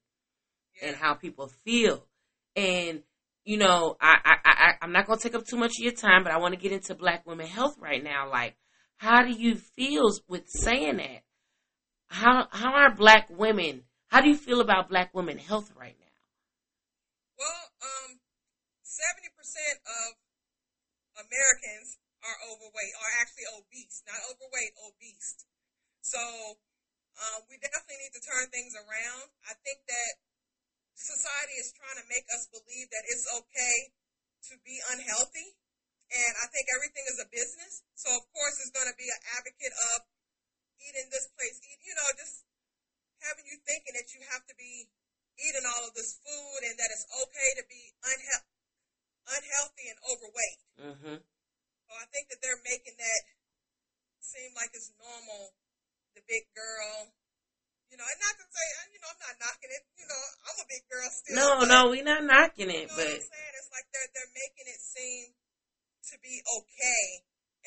yeah. 0.81 0.89
and 0.89 0.97
how 0.97 1.13
people 1.13 1.51
feel. 1.63 2.05
And 2.55 3.03
you 3.45 3.57
know, 3.57 3.95
I, 4.01 4.17
I, 4.25 4.35
I 4.43 4.71
I'm 4.81 4.91
not 4.91 5.05
gonna 5.05 5.19
take 5.19 5.35
up 5.35 5.45
too 5.45 5.57
much 5.57 5.73
of 5.79 5.83
your 5.83 5.93
time, 5.93 6.23
but 6.23 6.33
I 6.33 6.39
want 6.39 6.55
to 6.55 6.59
get 6.59 6.71
into 6.71 6.95
Black 6.95 7.25
women 7.27 7.45
health 7.45 7.75
right 7.79 8.03
now. 8.03 8.29
Like, 8.29 8.55
how 8.97 9.21
do 9.21 9.31
you 9.31 9.55
feel 9.55 10.11
with 10.27 10.47
saying 10.47 10.97
that? 10.97 11.21
How 12.07 12.47
how 12.51 12.73
are 12.73 12.95
Black 12.95 13.29
women? 13.29 13.83
How 14.07 14.21
do 14.21 14.29
you 14.29 14.35
feel 14.35 14.59
about 14.59 14.89
Black 14.89 15.13
women 15.13 15.37
health 15.37 15.71
right 15.79 15.95
now? 15.99 16.05
Well, 17.37 17.71
um, 17.83 18.19
seventy 18.81 19.29
percent 19.37 19.79
of 19.85 20.15
Americans 21.27 21.99
are 22.23 22.39
overweight, 22.47 22.93
are 22.97 23.13
actually 23.19 23.47
obese, 23.51 24.01
not 24.07 24.19
overweight, 24.31 24.73
obese. 24.79 25.43
So 26.01 26.21
um, 27.19 27.43
we 27.51 27.59
definitely 27.59 27.99
need 28.07 28.15
to 28.15 28.23
turn 28.23 28.47
things 28.49 28.73
around. 28.73 29.27
I 29.45 29.53
think 29.61 29.83
that 29.91 30.11
society 30.95 31.59
is 31.59 31.75
trying 31.75 31.99
to 31.99 32.07
make 32.09 32.25
us 32.31 32.49
believe 32.49 32.87
that 32.95 33.05
it's 33.11 33.27
okay 33.27 33.77
to 34.49 34.53
be 34.63 34.79
unhealthy. 34.95 35.59
And 36.07 36.33
I 36.39 36.47
think 36.47 36.71
everything 36.71 37.03
is 37.11 37.19
a 37.19 37.27
business. 37.27 37.83
So, 37.99 38.07
of 38.15 38.23
course, 38.31 38.55
it's 38.63 38.71
going 38.71 38.87
to 38.87 38.95
be 38.95 39.11
an 39.11 39.21
advocate 39.35 39.75
of 39.93 40.07
eating 40.79 41.11
this 41.11 41.27
place, 41.35 41.59
eat, 41.67 41.83
you 41.83 41.91
know, 41.99 42.09
just 42.15 42.47
having 43.19 43.43
you 43.43 43.59
thinking 43.67 43.91
that 43.99 44.07
you 44.15 44.23
have 44.31 44.47
to 44.47 44.55
be 44.55 44.87
eating 45.35 45.67
all 45.67 45.83
of 45.83 45.93
this 45.93 46.15
food 46.23 46.59
and 46.63 46.79
that 46.79 46.89
it's 46.95 47.05
okay 47.11 47.49
to 47.59 47.65
be 47.67 47.91
unhealthy 48.07 48.56
unhealthy 49.27 49.85
and 49.91 49.99
overweight. 50.07 50.61
Mm-hmm. 50.79 51.17
So 51.19 51.91
I 51.95 52.05
think 52.11 52.31
that 52.31 52.39
they're 52.43 52.59
making 52.63 52.95
that 52.99 53.21
seem 54.19 54.51
like 54.55 54.71
it's 54.75 54.91
normal. 54.99 55.55
The 56.17 56.23
big 56.25 56.49
girl, 56.57 57.13
you 57.93 57.95
know, 57.95 58.07
and 58.07 58.19
not 58.19 58.35
to 58.41 58.45
say, 58.49 58.67
you 58.89 58.97
know, 58.99 59.11
I'm 59.13 59.21
not 59.21 59.37
knocking 59.37 59.69
it. 59.69 59.83
You 60.01 60.07
know, 60.09 60.23
I'm 60.49 60.57
a 60.57 60.67
big 60.67 60.83
girl 60.89 61.07
still. 61.13 61.37
No, 61.37 61.47
but, 61.61 61.69
no, 61.69 61.79
we're 61.93 62.01
not 62.01 62.25
knocking 62.25 62.73
it, 62.73 62.89
you 62.89 62.91
know 62.91 62.97
but 62.97 63.05
what 63.05 63.21
I'm 63.21 63.29
saying 63.29 63.53
it's 63.53 63.69
like 63.69 63.87
they're 63.93 64.09
they're 64.17 64.33
making 64.33 64.67
it 64.67 64.81
seem 64.81 65.29
to 66.09 66.15
be 66.23 66.41
okay, 66.41 67.05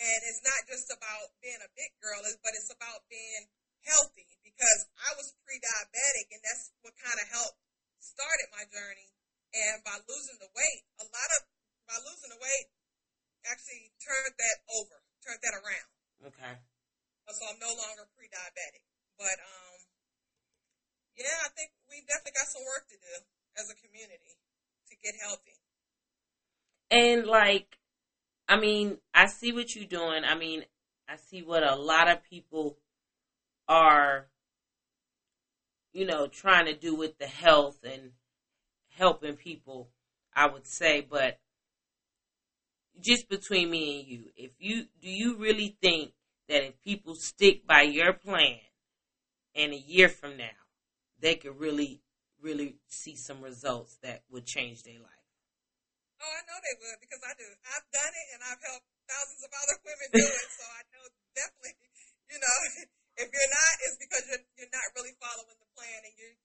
and 0.02 0.18
it's 0.26 0.42
not 0.42 0.66
just 0.66 0.90
about 0.90 1.30
being 1.44 1.60
a 1.62 1.70
big 1.78 1.94
girl, 2.02 2.18
but 2.42 2.56
it's 2.58 2.72
about 2.74 3.06
being 3.06 3.46
healthy. 3.86 4.26
Because 4.42 4.88
I 4.98 5.14
was 5.14 5.32
pre-diabetic, 5.46 6.26
and 6.34 6.42
that's 6.42 6.74
what 6.82 6.92
kind 6.98 7.16
of 7.16 7.26
helped 7.30 7.60
started 8.02 8.48
my 8.50 8.66
journey. 8.66 9.08
And 9.50 9.82
by 9.82 9.98
losing 10.06 10.38
the 10.38 10.50
weight, 10.54 10.82
a 11.02 11.06
lot 11.10 11.30
of 11.38 11.40
by 11.90 11.98
losing 12.06 12.30
the 12.30 12.38
weight, 12.38 12.70
actually 13.50 13.90
turned 13.98 14.34
that 14.38 14.58
over, 14.70 15.02
turned 15.26 15.42
that 15.42 15.54
around. 15.58 15.90
Okay. 16.30 16.54
So 17.30 17.46
I'm 17.46 17.58
no 17.62 17.70
longer 17.70 18.10
pre-diabetic. 18.18 18.82
But 19.18 19.38
um, 19.38 19.78
yeah, 21.14 21.46
I 21.46 21.48
think 21.54 21.70
we 21.88 22.02
definitely 22.06 22.34
got 22.34 22.50
some 22.50 22.62
work 22.66 22.86
to 22.90 22.98
do 22.98 23.14
as 23.58 23.70
a 23.70 23.76
community 23.78 24.34
to 24.88 24.94
get 25.02 25.14
healthy. 25.22 25.58
And 26.90 27.26
like, 27.26 27.78
I 28.48 28.56
mean, 28.56 28.98
I 29.14 29.26
see 29.26 29.52
what 29.52 29.74
you're 29.74 29.84
doing. 29.84 30.24
I 30.24 30.34
mean, 30.34 30.64
I 31.08 31.16
see 31.16 31.42
what 31.42 31.62
a 31.62 31.74
lot 31.74 32.08
of 32.08 32.22
people 32.22 32.76
are, 33.68 34.26
you 35.92 36.04
know, 36.04 36.26
trying 36.26 36.66
to 36.66 36.74
do 36.74 36.94
with 36.94 37.18
the 37.18 37.26
health 37.26 37.78
and 37.84 38.10
helping 39.00 39.34
people. 39.34 39.88
I 40.36 40.46
would 40.46 40.66
say, 40.66 41.00
but 41.00 41.40
just 43.00 43.28
between 43.28 43.70
me 43.70 43.98
and 43.98 44.06
you, 44.06 44.20
if 44.36 44.50
you 44.58 44.84
do 45.00 45.08
you 45.08 45.36
really 45.36 45.74
think 45.82 46.12
that 46.48 46.62
if 46.62 46.74
people 46.84 47.14
stick 47.16 47.66
by 47.66 47.82
your 47.82 48.12
plan 48.12 48.60
and 49.56 49.72
a 49.72 49.76
year 49.76 50.08
from 50.08 50.36
now, 50.36 50.60
they 51.18 51.34
could 51.34 51.56
really, 51.58 51.98
really 52.40 52.76
see 52.88 53.16
some 53.16 53.40
results 53.40 53.96
that 54.02 54.20
would 54.28 54.44
change 54.44 54.82
their 54.84 55.00
life? 55.00 55.24
Oh, 56.20 56.28
I 56.28 56.42
know 56.44 56.58
they 56.60 56.76
would 56.84 57.00
because 57.00 57.22
I 57.24 57.32
do. 57.40 57.48
I've 57.72 57.88
done 57.90 58.12
it 58.12 58.26
and 58.36 58.40
I've 58.44 58.60
helped 58.60 58.84
thousands 59.08 59.40
of 59.40 59.50
other 59.56 59.76
women 59.80 60.08
do 60.12 60.20
it. 60.20 60.48
so 60.52 60.64
I 60.68 60.82
know 60.92 61.04
definitely, 61.32 61.72
you 62.28 62.38
know, 62.38 62.56
if 63.24 63.26
you're 63.32 63.52
not, 63.56 63.72
it's 63.80 63.96
because 63.96 64.24
you're, 64.28 64.44
you're 64.60 64.74
not 64.76 64.84
really 64.92 65.16
following 65.16 65.56
the 65.56 65.68
plan 65.72 66.04
and 66.04 66.14
you. 66.20 66.36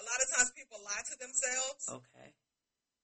A 0.00 0.04
lot 0.04 0.18
of 0.20 0.28
times 0.32 0.50
people 0.56 0.80
lie 0.80 1.04
to 1.12 1.16
themselves. 1.20 1.82
Okay. 1.88 2.28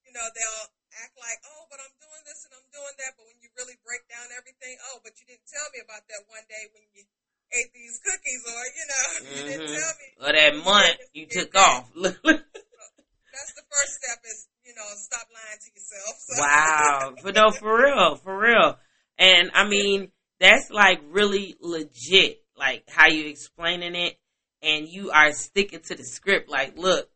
You 0.08 0.12
know, 0.16 0.24
they'll 0.24 0.66
act 1.04 1.14
like, 1.20 1.40
oh, 1.44 1.68
but 1.68 1.84
I'm 1.84 1.92
doing 2.00 2.22
this 2.24 2.48
and 2.48 2.56
I'm 2.56 2.68
doing 2.72 2.96
that. 2.96 3.12
But 3.20 3.28
when 3.28 3.38
you 3.44 3.52
really 3.60 3.76
break 3.84 4.08
down 4.08 4.32
everything, 4.32 4.80
oh, 4.88 5.04
but 5.04 5.12
you 5.20 5.28
didn't 5.28 5.44
tell 5.48 5.68
me 5.76 5.84
about 5.84 6.08
that 6.08 6.24
one 6.32 6.44
day 6.48 6.64
when 6.72 6.84
you 6.96 7.04
ate 7.52 7.72
these 7.72 8.00
cookies, 8.04 8.42
or 8.44 8.62
you 8.72 8.86
know, 8.88 9.04
mm-hmm. 9.04 9.28
you 9.36 9.42
didn't 9.44 9.66
mm-hmm. 9.68 9.80
tell 9.80 9.94
me. 10.00 10.08
Or 10.20 10.32
that 10.32 10.54
month 10.64 10.98
you, 11.12 11.26
took 11.26 11.54
off. 11.54 11.90
that's 11.96 13.52
the 13.54 13.66
first 13.70 13.92
step 14.00 14.18
is 14.24 14.48
you 14.64 14.74
know 14.74 14.84
stop 14.96 15.26
lying 15.32 15.60
to 15.60 15.68
yourself. 15.72 16.14
So. 16.18 16.34
Wow, 16.40 17.14
but 17.22 17.34
no, 17.34 17.50
for 17.50 17.82
real, 17.82 18.16
for 18.16 18.38
real. 18.38 18.78
And 19.18 19.50
I 19.54 19.68
mean, 19.68 20.10
that's 20.40 20.70
like 20.70 21.00
really 21.10 21.56
legit, 21.60 22.42
like 22.56 22.84
how 22.88 23.08
you 23.08 23.26
explaining 23.26 23.94
it. 23.94 24.16
And 24.62 24.88
you 24.88 25.10
are 25.10 25.32
sticking 25.32 25.80
to 25.80 25.94
the 25.94 26.04
script. 26.04 26.50
Like, 26.50 26.76
look, 26.76 27.08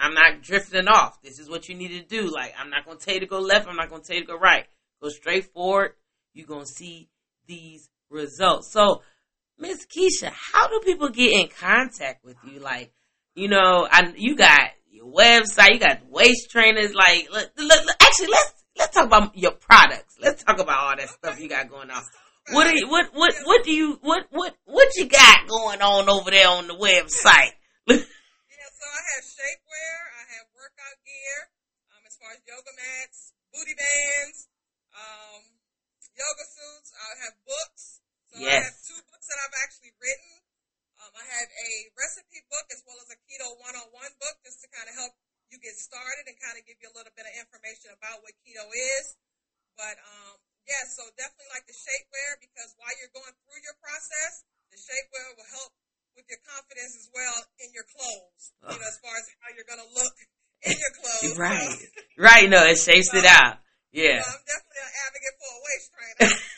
I'm 0.00 0.14
not 0.14 0.42
drifting 0.42 0.88
off. 0.88 1.22
This 1.22 1.38
is 1.38 1.48
what 1.48 1.68
you 1.68 1.74
need 1.74 1.88
to 1.88 2.02
do. 2.02 2.30
Like, 2.30 2.54
I'm 2.58 2.70
not 2.70 2.84
going 2.84 2.98
to 2.98 3.04
tell 3.04 3.14
you 3.14 3.20
to 3.20 3.26
go 3.26 3.40
left. 3.40 3.68
I'm 3.68 3.76
not 3.76 3.88
going 3.88 4.02
to 4.02 4.06
tell 4.06 4.16
you 4.16 4.22
to 4.22 4.32
go 4.32 4.38
right. 4.38 4.66
Go 5.02 5.08
straight 5.08 5.52
forward. 5.52 5.92
You're 6.34 6.46
going 6.46 6.66
to 6.66 6.72
see 6.72 7.08
these 7.46 7.88
results. 8.10 8.72
So, 8.72 9.02
Miss 9.58 9.86
Keisha, 9.86 10.32
how 10.32 10.68
do 10.68 10.80
people 10.84 11.08
get 11.10 11.32
in 11.32 11.48
contact 11.48 12.24
with 12.24 12.36
you? 12.44 12.60
Like, 12.60 12.92
you 13.34 13.48
know, 13.48 13.86
I, 13.90 14.12
you 14.16 14.36
got 14.36 14.70
your 14.90 15.06
website, 15.06 15.74
you 15.74 15.78
got 15.78 16.08
waist 16.08 16.50
trainers. 16.50 16.94
Like, 16.94 17.28
look, 17.30 17.50
look, 17.56 17.84
look, 17.84 17.96
actually, 18.00 18.28
let's 18.28 18.52
let's 18.76 18.94
talk 18.94 19.06
about 19.06 19.36
your 19.36 19.52
products. 19.52 20.16
Let's 20.20 20.42
talk 20.42 20.58
about 20.58 20.78
all 20.78 20.96
that 20.96 21.08
stuff 21.08 21.40
you 21.40 21.48
got 21.48 21.68
going 21.68 21.90
on. 21.90 22.02
What 22.48 22.64
do 22.66 22.72
you, 22.74 22.88
what 22.88 23.12
what 23.12 23.34
what 23.44 23.60
do 23.62 23.70
you 23.70 24.00
what 24.00 24.26
what 24.32 24.56
what 24.64 24.88
you 24.96 25.06
got 25.06 25.46
going 25.46 25.84
on 25.84 26.08
over 26.08 26.32
there 26.32 26.48
on 26.48 26.66
the 26.66 26.74
website? 26.74 27.54
yeah, 27.86 28.00
so 28.00 28.84
I 28.88 29.02
have 29.14 29.24
shapewear, 29.28 29.94
I 30.18 30.24
have 30.34 30.46
workout 30.56 30.98
gear, 31.04 31.38
um, 31.94 32.02
as 32.08 32.16
far 32.16 32.32
as 32.32 32.40
yoga 32.48 32.72
mats, 32.74 33.36
booty 33.54 33.76
bands, 33.76 34.48
um, 34.96 35.46
yoga 36.16 36.46
suits. 36.48 36.90
I 36.96 37.10
have 37.28 37.34
books. 37.44 38.02
So 38.32 38.42
yes. 38.42 38.50
I 38.50 38.66
have 38.66 38.80
two 38.82 39.00
books 39.14 39.26
that 39.30 39.38
I've 39.46 39.58
actually 39.62 39.92
written. 40.00 40.34
Um, 40.98 41.12
I 41.14 41.24
have 41.24 41.50
a 41.50 41.70
recipe 41.94 42.40
book 42.50 42.66
as 42.72 42.82
well 42.88 42.98
as 42.98 43.14
a 43.14 43.18
keto 43.30 43.46
one-on-one 43.62 44.12
book 44.18 44.36
just 44.42 44.64
to 44.64 44.68
kind 44.74 44.90
of 44.90 44.94
help 44.96 45.14
you 45.54 45.58
get 45.62 45.74
started 45.76 46.24
and 46.26 46.34
kind 46.40 46.56
of 46.56 46.66
give 46.66 46.78
you 46.82 46.88
a 46.88 46.94
little 46.96 47.12
bit 47.14 47.26
of 47.26 47.34
information 47.36 47.94
about 47.94 48.24
what 48.24 48.34
keto 48.42 48.64
is. 48.74 49.14
But 49.78 49.96
um, 50.02 50.39
yeah, 50.70 50.86
so 50.86 51.02
definitely 51.18 51.50
like 51.50 51.66
the 51.66 51.74
shapewear 51.74 52.38
because 52.38 52.70
while 52.78 52.94
you're 53.02 53.10
going 53.10 53.34
through 53.42 53.58
your 53.66 53.74
process, 53.82 54.46
the 54.70 54.78
shapewear 54.78 55.34
will 55.34 55.50
help 55.50 55.74
with 56.14 56.30
your 56.30 56.38
confidence 56.46 56.94
as 56.94 57.10
well 57.10 57.42
in 57.58 57.74
your 57.74 57.82
clothes. 57.90 58.54
You 58.70 58.78
know, 58.78 58.86
as 58.86 58.96
far 59.02 59.10
as 59.18 59.26
how 59.42 59.50
you're 59.50 59.66
gonna 59.66 59.90
look 59.90 60.14
in 60.70 60.78
your 60.78 60.94
clothes. 60.94 61.34
right, 61.34 61.74
right. 62.14 62.46
No, 62.46 62.62
it 62.70 62.78
shapes 62.78 63.10
so, 63.10 63.18
it 63.18 63.26
out. 63.26 63.58
Yeah. 63.90 64.22
So 64.22 64.30
I'm 64.30 64.46
definitely 64.46 64.78
an 64.86 64.94
advocate 65.10 65.34
for 65.42 65.50
a 65.50 65.60
waist 65.66 65.86
trainer. 65.90 66.30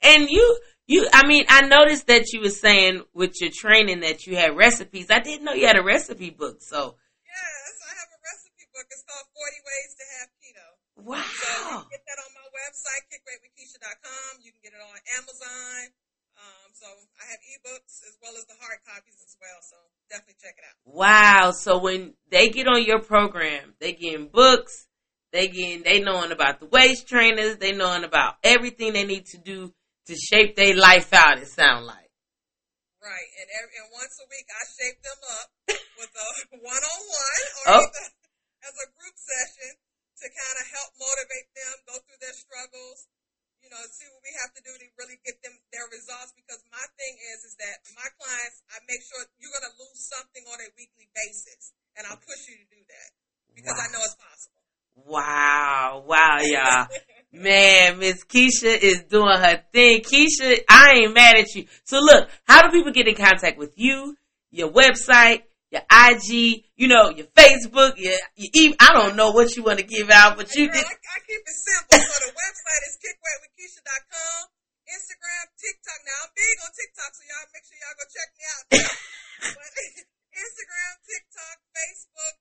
and 0.08 0.20
you, 0.32 0.44
you, 0.88 1.00
I 1.12 1.28
mean, 1.28 1.44
I 1.52 1.68
noticed 1.68 2.08
that 2.08 2.32
you 2.32 2.40
were 2.40 2.56
saying 2.56 3.04
with 3.12 3.36
your 3.44 3.52
training 3.52 4.00
that 4.00 4.24
you 4.24 4.40
had 4.40 4.56
recipes. 4.56 5.12
I 5.12 5.20
didn't 5.20 5.44
know 5.44 5.52
you 5.52 5.68
had 5.68 5.76
a 5.76 5.84
recipe 5.84 6.30
book, 6.30 6.64
so. 6.64 6.96
Yes, 7.28 7.72
I 7.84 7.92
have 8.00 8.08
a 8.08 8.20
recipe 8.24 8.64
book. 8.72 8.88
It's 8.88 9.04
called 9.04 9.28
40 9.36 9.68
Ways 9.68 9.92
to 10.00 10.04
Have. 10.16 10.37
Wow. 10.98 11.22
So 11.22 11.54
you 11.54 11.78
can 11.78 11.90
get 11.94 12.04
that 12.10 12.18
on 12.18 12.30
my 12.34 12.48
website, 12.50 13.02
kickweightwithkeisha.com. 13.06 14.42
You 14.42 14.50
can 14.50 14.62
get 14.62 14.72
it 14.74 14.82
on 14.82 14.98
Amazon. 15.14 15.94
Um, 16.38 16.70
so 16.74 16.86
I 17.18 17.24
have 17.30 17.42
ebooks 17.54 18.02
as 18.06 18.14
well 18.22 18.34
as 18.38 18.46
the 18.46 18.54
hard 18.58 18.78
copies 18.86 19.18
as 19.22 19.34
well. 19.38 19.58
So 19.62 19.76
definitely 20.10 20.38
check 20.42 20.54
it 20.58 20.64
out. 20.66 20.74
Wow. 20.86 21.50
So 21.50 21.78
when 21.78 22.14
they 22.30 22.50
get 22.50 22.66
on 22.66 22.82
your 22.82 23.00
program, 23.00 23.74
they 23.80 23.92
getting 23.92 24.28
books, 24.28 24.86
they 25.32 25.48
getting, 25.48 25.82
they 25.82 26.00
knowing 26.00 26.32
about 26.32 26.60
the 26.60 26.66
waist 26.66 27.08
trainers, 27.08 27.58
they 27.58 27.72
knowing 27.72 28.04
about 28.04 28.34
everything 28.42 28.92
they 28.92 29.04
need 29.04 29.26
to 29.26 29.38
do 29.38 29.72
to 30.06 30.14
shape 30.16 30.56
their 30.56 30.74
life 30.74 31.12
out, 31.12 31.38
it 31.38 31.48
sound 31.48 31.86
like. 31.86 32.10
Right. 33.02 33.30
And 33.38 33.48
every, 33.54 33.74
and 33.78 33.90
once 33.92 34.18
a 34.18 34.26
week 34.30 34.46
I 34.50 34.62
shape 34.66 34.98
them 35.02 35.20
up 35.42 35.48
with 35.98 36.10
a 36.10 36.28
one-on-one 36.58 37.42
or 37.66 37.82
oh. 37.82 37.86
as 38.66 38.74
a 38.74 38.88
group 38.98 39.14
session 39.14 39.78
to 40.22 40.28
kind 40.28 40.56
of 40.58 40.66
help 40.74 40.90
motivate 40.98 41.48
them, 41.54 41.74
go 41.86 41.94
through 42.02 42.20
their 42.20 42.34
struggles, 42.34 43.06
you 43.62 43.70
know, 43.70 43.80
see 43.90 44.06
what 44.10 44.22
we 44.22 44.32
have 44.42 44.52
to 44.54 44.62
do 44.62 44.72
to 44.74 44.86
really 44.98 45.18
get 45.26 45.38
them 45.42 45.54
their 45.74 45.86
results. 45.90 46.34
Because 46.34 46.62
my 46.70 46.84
thing 46.98 47.14
is, 47.34 47.44
is 47.46 47.54
that 47.58 47.82
my 47.94 48.08
clients, 48.18 48.62
I 48.70 48.82
make 48.86 49.02
sure 49.02 49.20
you're 49.38 49.52
going 49.54 49.66
to 49.66 49.76
lose 49.78 50.00
something 50.08 50.44
on 50.50 50.58
a 50.62 50.68
weekly 50.78 51.10
basis, 51.14 51.74
and 51.98 52.06
I'll 52.06 52.22
push 52.22 52.46
you 52.46 52.56
to 52.58 52.66
do 52.70 52.80
that 52.80 53.08
because 53.54 53.76
wow. 53.78 53.84
I 53.84 53.92
know 53.92 54.02
it's 54.02 54.18
possible. 54.18 54.58
Wow, 55.06 56.04
wow, 56.06 56.38
y'all. 56.42 56.86
Man, 57.32 57.98
Miss 57.98 58.24
Keisha 58.24 58.72
is 58.74 59.04
doing 59.04 59.36
her 59.36 59.62
thing. 59.72 60.00
Keisha, 60.00 60.60
I 60.68 61.02
ain't 61.04 61.14
mad 61.14 61.36
at 61.36 61.54
you. 61.54 61.66
So 61.84 62.00
look, 62.00 62.28
how 62.44 62.62
do 62.62 62.70
people 62.70 62.92
get 62.92 63.06
in 63.06 63.14
contact 63.14 63.58
with 63.58 63.74
you, 63.76 64.16
your 64.50 64.70
website, 64.70 65.42
your 65.68 65.84
IG, 65.84 66.64
you 66.76 66.88
know, 66.88 67.12
your 67.12 67.28
Facebook, 67.36 68.00
your, 68.00 68.16
your 68.40 68.52
even, 68.56 68.76
I 68.80 68.96
don't 68.96 69.16
know 69.16 69.36
what 69.36 69.52
you 69.52 69.62
want 69.62 69.78
to 69.78 69.84
give 69.84 70.08
out, 70.08 70.40
but 70.40 70.48
you 70.56 70.64
did. 70.64 70.80
I, 70.80 70.88
I, 70.88 71.18
keep 71.28 71.44
it 71.44 71.58
simple. 71.60 72.00
so 72.00 72.16
the 72.24 72.32
website 72.32 72.82
is 72.88 72.96
kickweightwithkeisha.com, 72.96 74.40
Instagram, 74.88 75.44
TikTok. 75.60 76.00
Now 76.08 76.18
I'm 76.24 76.32
big 76.32 76.56
on 76.64 76.72
TikTok, 76.72 77.10
so 77.12 77.22
y'all 77.28 77.48
make 77.52 77.64
sure 77.68 77.76
y'all 77.84 77.96
go 78.00 78.06
check 78.08 78.28
me 78.32 78.44
out. 78.48 78.64
but 79.60 79.70
Instagram, 80.48 80.92
TikTok, 81.04 81.56
Facebook, 81.76 82.34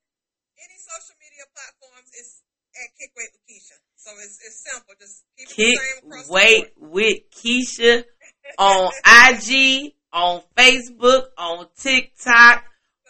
any 0.64 0.78
social 0.80 1.16
media 1.20 1.44
platforms 1.52 2.08
is 2.16 2.48
at 2.80 2.96
Kick 2.96 3.12
Weight 3.20 3.32
with 3.36 3.44
Keisha. 3.44 3.76
So 4.00 4.16
it's, 4.24 4.40
it's 4.40 4.64
simple. 4.64 4.96
Just 4.96 5.28
keep 5.36 5.52
it 5.52 5.56
Kick 5.56 5.76
the 5.76 5.84
same 5.84 6.00
across 6.08 6.30
Weight 6.32 6.72
with 6.80 7.20
Keisha 7.36 8.08
on 8.56 8.88
IG, 9.04 10.00
on 10.16 10.48
Facebook, 10.56 11.28
on 11.36 11.68
TikTok 11.76 12.64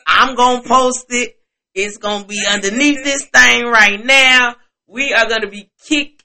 I'm 0.08 0.36
gonna 0.36 0.63
post 0.63 1.06
it. 1.10 1.38
It's 1.76 1.98
gonna 1.98 2.26
be 2.26 2.41
underneath 2.50 3.04
this 3.04 3.26
thing 3.26 3.65
right 3.65 4.04
now. 4.04 4.56
We 4.88 5.13
are 5.13 5.28
gonna 5.28 5.50
be 5.50 5.70
kick 5.88 6.24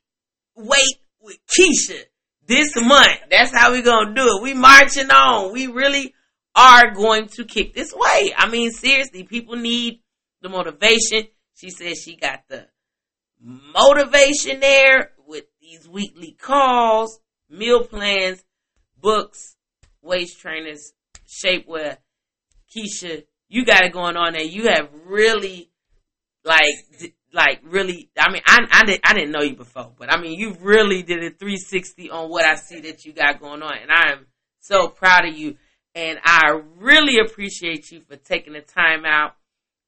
weight 0.57 0.99
with 1.21 1.39
Keisha 1.47 2.05
this 2.47 2.75
month. 2.77 3.19
That's 3.31 3.55
how 3.55 3.73
we 3.73 3.83
gonna 3.83 4.15
do 4.15 4.37
it. 4.37 4.43
We 4.43 4.55
marching 4.55 5.11
on. 5.11 5.53
We 5.53 5.67
really 5.67 6.15
are 6.55 6.93
going 6.95 7.29
to 7.29 7.45
kick 7.45 7.75
this 7.75 7.93
weight. 7.95 8.33
I 8.37 8.49
mean, 8.49 8.71
seriously, 8.71 9.25
people 9.25 9.57
need 9.57 10.01
the 10.43 10.49
motivation. 10.49 11.25
She 11.55 11.71
says 11.71 11.99
she 12.03 12.17
got 12.17 12.45
the 12.49 12.69
motivation 13.41 14.61
there 14.61 15.13
with 15.27 15.45
these 15.61 15.89
weekly 15.89 16.37
calls, 16.41 17.19
meal 17.49 17.85
plans, 17.85 18.45
books, 19.01 19.57
waist 20.03 20.41
trainers, 20.41 20.93
shapewear. 21.27 21.99
Keisha 22.75 23.25
you 23.53 23.67
got 23.67 23.85
it 23.85 23.93
going 23.93 24.17
on 24.17 24.33
there. 24.33 24.43
You 24.43 24.69
have 24.69 24.89
really, 25.05 25.71
like, 26.43 26.63
like 27.35 27.61
really. 27.63 28.09
I 28.19 28.33
mean, 28.33 28.41
I 28.47 28.61
I 28.71 28.85
didn't 28.85 29.01
I 29.05 29.13
didn't 29.13 29.31
know 29.31 29.43
you 29.43 29.55
before, 29.55 29.93
but 29.99 30.11
I 30.11 30.19
mean, 30.19 30.39
you 30.39 30.57
really 30.61 31.03
did 31.03 31.19
a 31.19 31.31
360 31.31 32.11
on 32.11 32.31
what 32.31 32.47
I 32.47 32.55
see 32.55 32.81
that 32.81 33.05
you 33.05 33.13
got 33.13 33.41
going 33.41 33.63
on, 33.63 33.75
and 33.77 33.93
I 33.93 34.13
am 34.13 34.27
so 34.61 34.89
proud 34.89 35.27
of 35.27 35.37
you. 35.37 35.57
And 35.95 36.19
I 36.25 36.63
really 36.79 37.19
appreciate 37.19 37.91
you 37.91 38.01
for 38.09 38.17
taking 38.17 38.55
the 38.55 38.63
time 38.63 39.05
out 39.05 39.37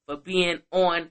for 0.05 0.18
being 0.18 0.59
on 0.70 1.09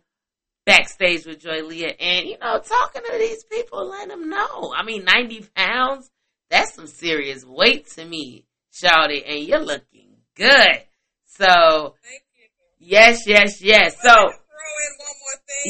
backstage 0.68 1.26
with 1.26 1.39
Joy 1.39 1.63
Leah 1.63 1.96
and 2.00 2.28
you 2.28 2.38
know 2.38 2.60
talking 2.60 3.02
to 3.04 3.18
these 3.18 3.44
people, 3.46 3.89
letting 3.89 4.10
them 4.10 4.30
know. 4.30 4.72
I 4.78 4.84
mean, 4.84 5.06
90 5.06 5.48
pounds. 5.56 6.12
That's 6.52 6.76
some 6.76 6.86
serious 6.86 7.44
weight 7.44 7.88
to 7.96 8.06
me, 8.06 8.46
Shawty, 8.72 9.24
and 9.28 9.39
you're 9.39 9.58
looking 9.58 10.18
good. 10.36 10.84
So 11.26 11.96
Yes, 12.84 13.24
yes, 13.24 13.63
yes. 13.63 13.96
So, 14.04 14.12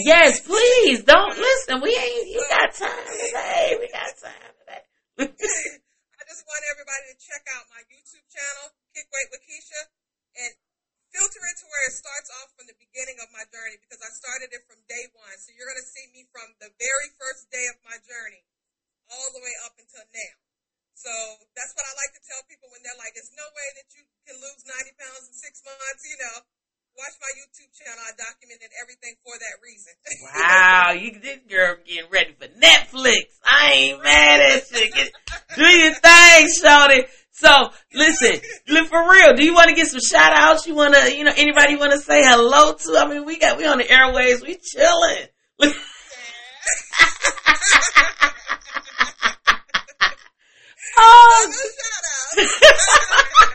yes, 0.01 0.41
please 0.41 1.05
don't 1.05 1.37
listen. 1.37 1.77
We 1.85 1.93
ain't. 1.93 2.25
You 2.33 2.41
got 2.49 2.73
time 2.73 3.05
today. 3.05 3.77
We 3.77 3.85
got 3.93 4.09
time 4.17 4.53
today. 4.65 4.83
I 5.29 6.21
just 6.25 6.41
want 6.49 6.63
everybody 6.73 7.13
to 7.13 7.17
check 7.21 7.45
out 7.53 7.69
my 7.69 7.85
YouTube 7.85 8.25
channel, 8.33 8.73
Kick 8.97 9.05
Weight 9.13 9.29
with 9.29 9.45
Keisha, 9.45 9.93
and 10.41 10.57
filter 11.13 11.37
it 11.37 11.55
to 11.61 11.65
where 11.69 11.85
it 11.85 11.93
starts 11.93 12.33
off 12.41 12.49
from 12.57 12.65
the 12.65 12.77
beginning 12.81 13.21
of 13.21 13.29
my 13.29 13.45
journey 13.53 13.77
because 13.77 14.01
I 14.01 14.09
started 14.17 14.49
it 14.49 14.65
from 14.65 14.81
day 14.89 15.05
one. 15.13 15.37
So 15.37 15.53
you're 15.53 15.69
going 15.69 15.85
to 15.85 15.85
see 15.93 16.09
me 16.17 16.25
from 16.33 16.49
the 16.57 16.73
very 16.81 17.09
first 17.21 17.45
day 17.53 17.69
of 17.69 17.77
my 17.85 17.93
journey 18.09 18.41
all 19.13 19.29
the 19.37 19.41
way 19.45 19.53
up 19.69 19.77
until 19.77 20.01
now. 20.09 20.35
So 20.97 21.13
that's 21.53 21.77
what 21.77 21.85
I 21.85 21.93
like 21.93 22.17
to 22.17 22.25
tell 22.25 22.41
people 22.49 22.73
when 22.73 22.81
they're 22.81 22.97
like, 22.97 23.13
"There's 23.13 23.33
no 23.37 23.45
way 23.53 23.69
that 23.77 23.85
you 23.93 24.01
can 24.25 24.41
lose 24.41 24.65
90 24.65 24.97
pounds 24.97 25.29
in 25.29 25.33
six 25.37 25.61
months." 25.61 26.01
You 26.09 26.17
know, 26.17 26.37
watch 26.97 27.15
my 27.21 27.31
YouTube 27.41 27.71
channel. 27.73 28.03
I 28.05 28.13
documented 28.13 28.69
everything 28.81 29.15
for 29.23 29.33
that 29.33 29.55
reason. 29.61 29.93
wow, 30.29 30.91
you 30.93 31.19
this 31.19 31.39
girl 31.49 31.77
getting 31.85 32.09
ready 32.11 32.33
for 32.37 32.47
Netflix. 32.59 33.33
I 33.43 33.71
ain't 33.73 34.03
mad 34.03 34.41
at 34.41 34.71
you. 34.71 34.91
Get, 34.91 35.11
do 35.55 35.65
your 35.65 35.93
thing, 35.93 36.47
Shorty. 36.61 37.05
So 37.31 37.71
listen, 37.93 38.39
for 38.87 39.11
real, 39.11 39.33
do 39.35 39.43
you 39.43 39.53
want 39.53 39.69
to 39.69 39.75
get 39.75 39.87
some 39.87 39.99
shout 39.99 40.33
outs? 40.35 40.67
You 40.67 40.75
want 40.75 40.93
to, 40.93 41.15
you 41.15 41.23
know, 41.23 41.33
anybody 41.35 41.75
want 41.75 41.91
to 41.93 41.99
say 41.99 42.21
hello 42.23 42.73
to? 42.73 42.97
I 42.97 43.07
mean, 43.09 43.25
we 43.25 43.39
got, 43.39 43.57
we 43.57 43.65
on 43.65 43.79
the 43.79 43.89
airways, 43.89 44.41
we 44.41 44.57
chilling. 44.57 45.27
oh, 50.97 51.51
oh 51.51 51.53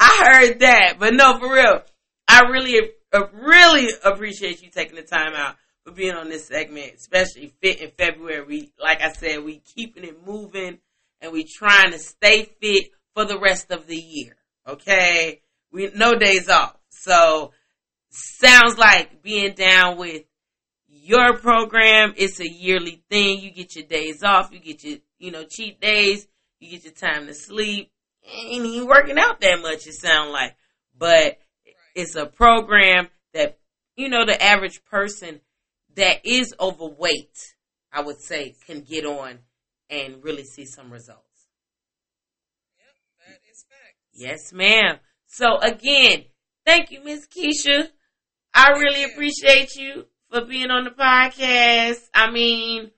I 0.00 0.22
heard 0.24 0.60
that, 0.60 0.94
but 0.98 1.12
no, 1.12 1.38
for 1.38 1.52
real. 1.52 1.82
I 2.28 2.42
really, 2.50 2.90
uh, 3.12 3.26
really 3.32 3.88
appreciate 4.04 4.62
you 4.62 4.70
taking 4.70 4.96
the 4.96 5.02
time 5.02 5.32
out 5.34 5.56
for 5.84 5.92
being 5.92 6.14
on 6.14 6.28
this 6.28 6.46
segment, 6.46 6.92
especially 6.96 7.52
fit 7.62 7.80
in 7.80 7.90
February. 7.90 8.44
We, 8.44 8.72
like 8.80 9.00
I 9.00 9.10
said, 9.12 9.42
we 9.42 9.60
keeping 9.60 10.04
it 10.04 10.26
moving 10.26 10.78
and 11.20 11.32
we 11.32 11.44
trying 11.44 11.92
to 11.92 11.98
stay 11.98 12.44
fit 12.60 12.90
for 13.14 13.24
the 13.24 13.38
rest 13.38 13.70
of 13.70 13.86
the 13.86 13.96
year. 13.96 14.36
Okay. 14.68 15.40
We, 15.72 15.90
no 15.94 16.14
days 16.14 16.48
off. 16.48 16.76
So 16.90 17.52
sounds 18.10 18.78
like 18.78 19.22
being 19.22 19.54
down 19.54 19.96
with 19.96 20.24
your 20.88 21.38
program. 21.38 22.12
It's 22.16 22.40
a 22.40 22.48
yearly 22.48 23.02
thing. 23.10 23.40
You 23.40 23.50
get 23.50 23.74
your 23.74 23.86
days 23.86 24.22
off. 24.22 24.50
You 24.52 24.60
get 24.60 24.84
your, 24.84 24.98
you 25.18 25.30
know, 25.30 25.44
cheat 25.44 25.80
days. 25.80 26.26
You 26.60 26.70
get 26.70 26.84
your 26.84 26.92
time 26.92 27.26
to 27.26 27.34
sleep. 27.34 27.90
Ain't 28.30 28.66
even 28.66 28.86
working 28.86 29.18
out 29.18 29.40
that 29.40 29.62
much, 29.62 29.86
it 29.86 29.94
sounds 29.94 30.30
like. 30.30 30.54
But 30.98 31.38
it's 31.98 32.14
a 32.14 32.26
program 32.26 33.08
that, 33.34 33.58
you 33.96 34.08
know, 34.08 34.24
the 34.24 34.40
average 34.40 34.84
person 34.84 35.40
that 35.96 36.24
is 36.24 36.54
overweight, 36.60 37.36
I 37.92 38.02
would 38.02 38.20
say, 38.20 38.54
can 38.66 38.82
get 38.82 39.04
on 39.04 39.40
and 39.90 40.22
really 40.22 40.44
see 40.44 40.64
some 40.64 40.92
results. 40.92 41.48
Yep, 42.78 42.86
that 43.26 43.40
is 43.50 43.64
fact. 43.68 43.96
Yes, 44.14 44.52
ma'am. 44.52 44.98
So 45.26 45.58
again, 45.58 46.26
thank 46.64 46.92
you, 46.92 47.02
Miss 47.02 47.26
Keisha. 47.26 47.88
I 48.54 48.70
really 48.78 49.02
appreciate 49.02 49.74
you 49.74 50.06
for 50.30 50.42
being 50.42 50.70
on 50.70 50.84
the 50.84 50.90
podcast. 50.90 51.98
I 52.14 52.30
mean, 52.30 52.92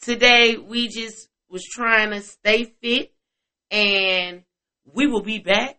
today 0.00 0.58
we 0.58 0.86
just 0.86 1.28
was 1.48 1.64
trying 1.64 2.10
to 2.10 2.20
stay 2.20 2.72
fit 2.80 3.12
and 3.72 4.44
we 4.84 5.08
will 5.08 5.22
be 5.22 5.40
back 5.40 5.76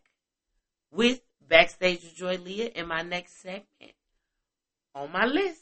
with 0.92 1.22
Backstage 1.56 2.04
with 2.04 2.16
Joy 2.18 2.38
Leah 2.44 2.70
in 2.76 2.86
my 2.86 3.02
next 3.02 3.42
segment 3.42 3.94
on 4.94 5.10
my 5.10 5.26
list. 5.26 5.62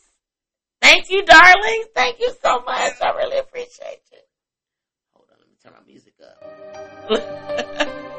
Thank 0.82 1.12
you, 1.12 1.24
darling. 1.24 1.84
Thank 1.94 2.20
you 2.20 2.34
so 2.42 2.62
much. 2.62 2.94
I 3.00 3.12
really 3.16 3.38
appreciate 3.38 4.02
you. 4.12 4.18
Hold 5.14 5.28
on, 5.30 5.38
let 5.38 5.48
me 5.48 5.56
turn 5.62 5.74
my 5.78 5.86
music 5.86 6.16
up. 6.20 6.42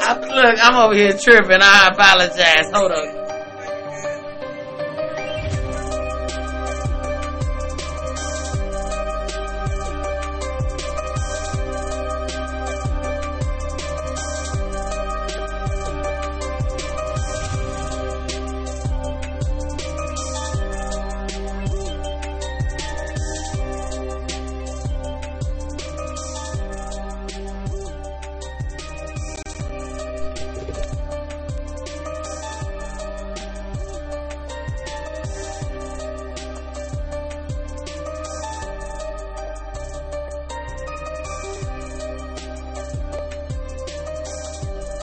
I, 0.00 0.18
look, 0.20 0.58
I'm 0.62 0.76
over 0.76 0.94
here 0.94 1.12
tripping. 1.18 1.60
I 1.60 1.88
apologize. 1.88 2.72
Hold 2.72 2.92
on. 2.92 3.37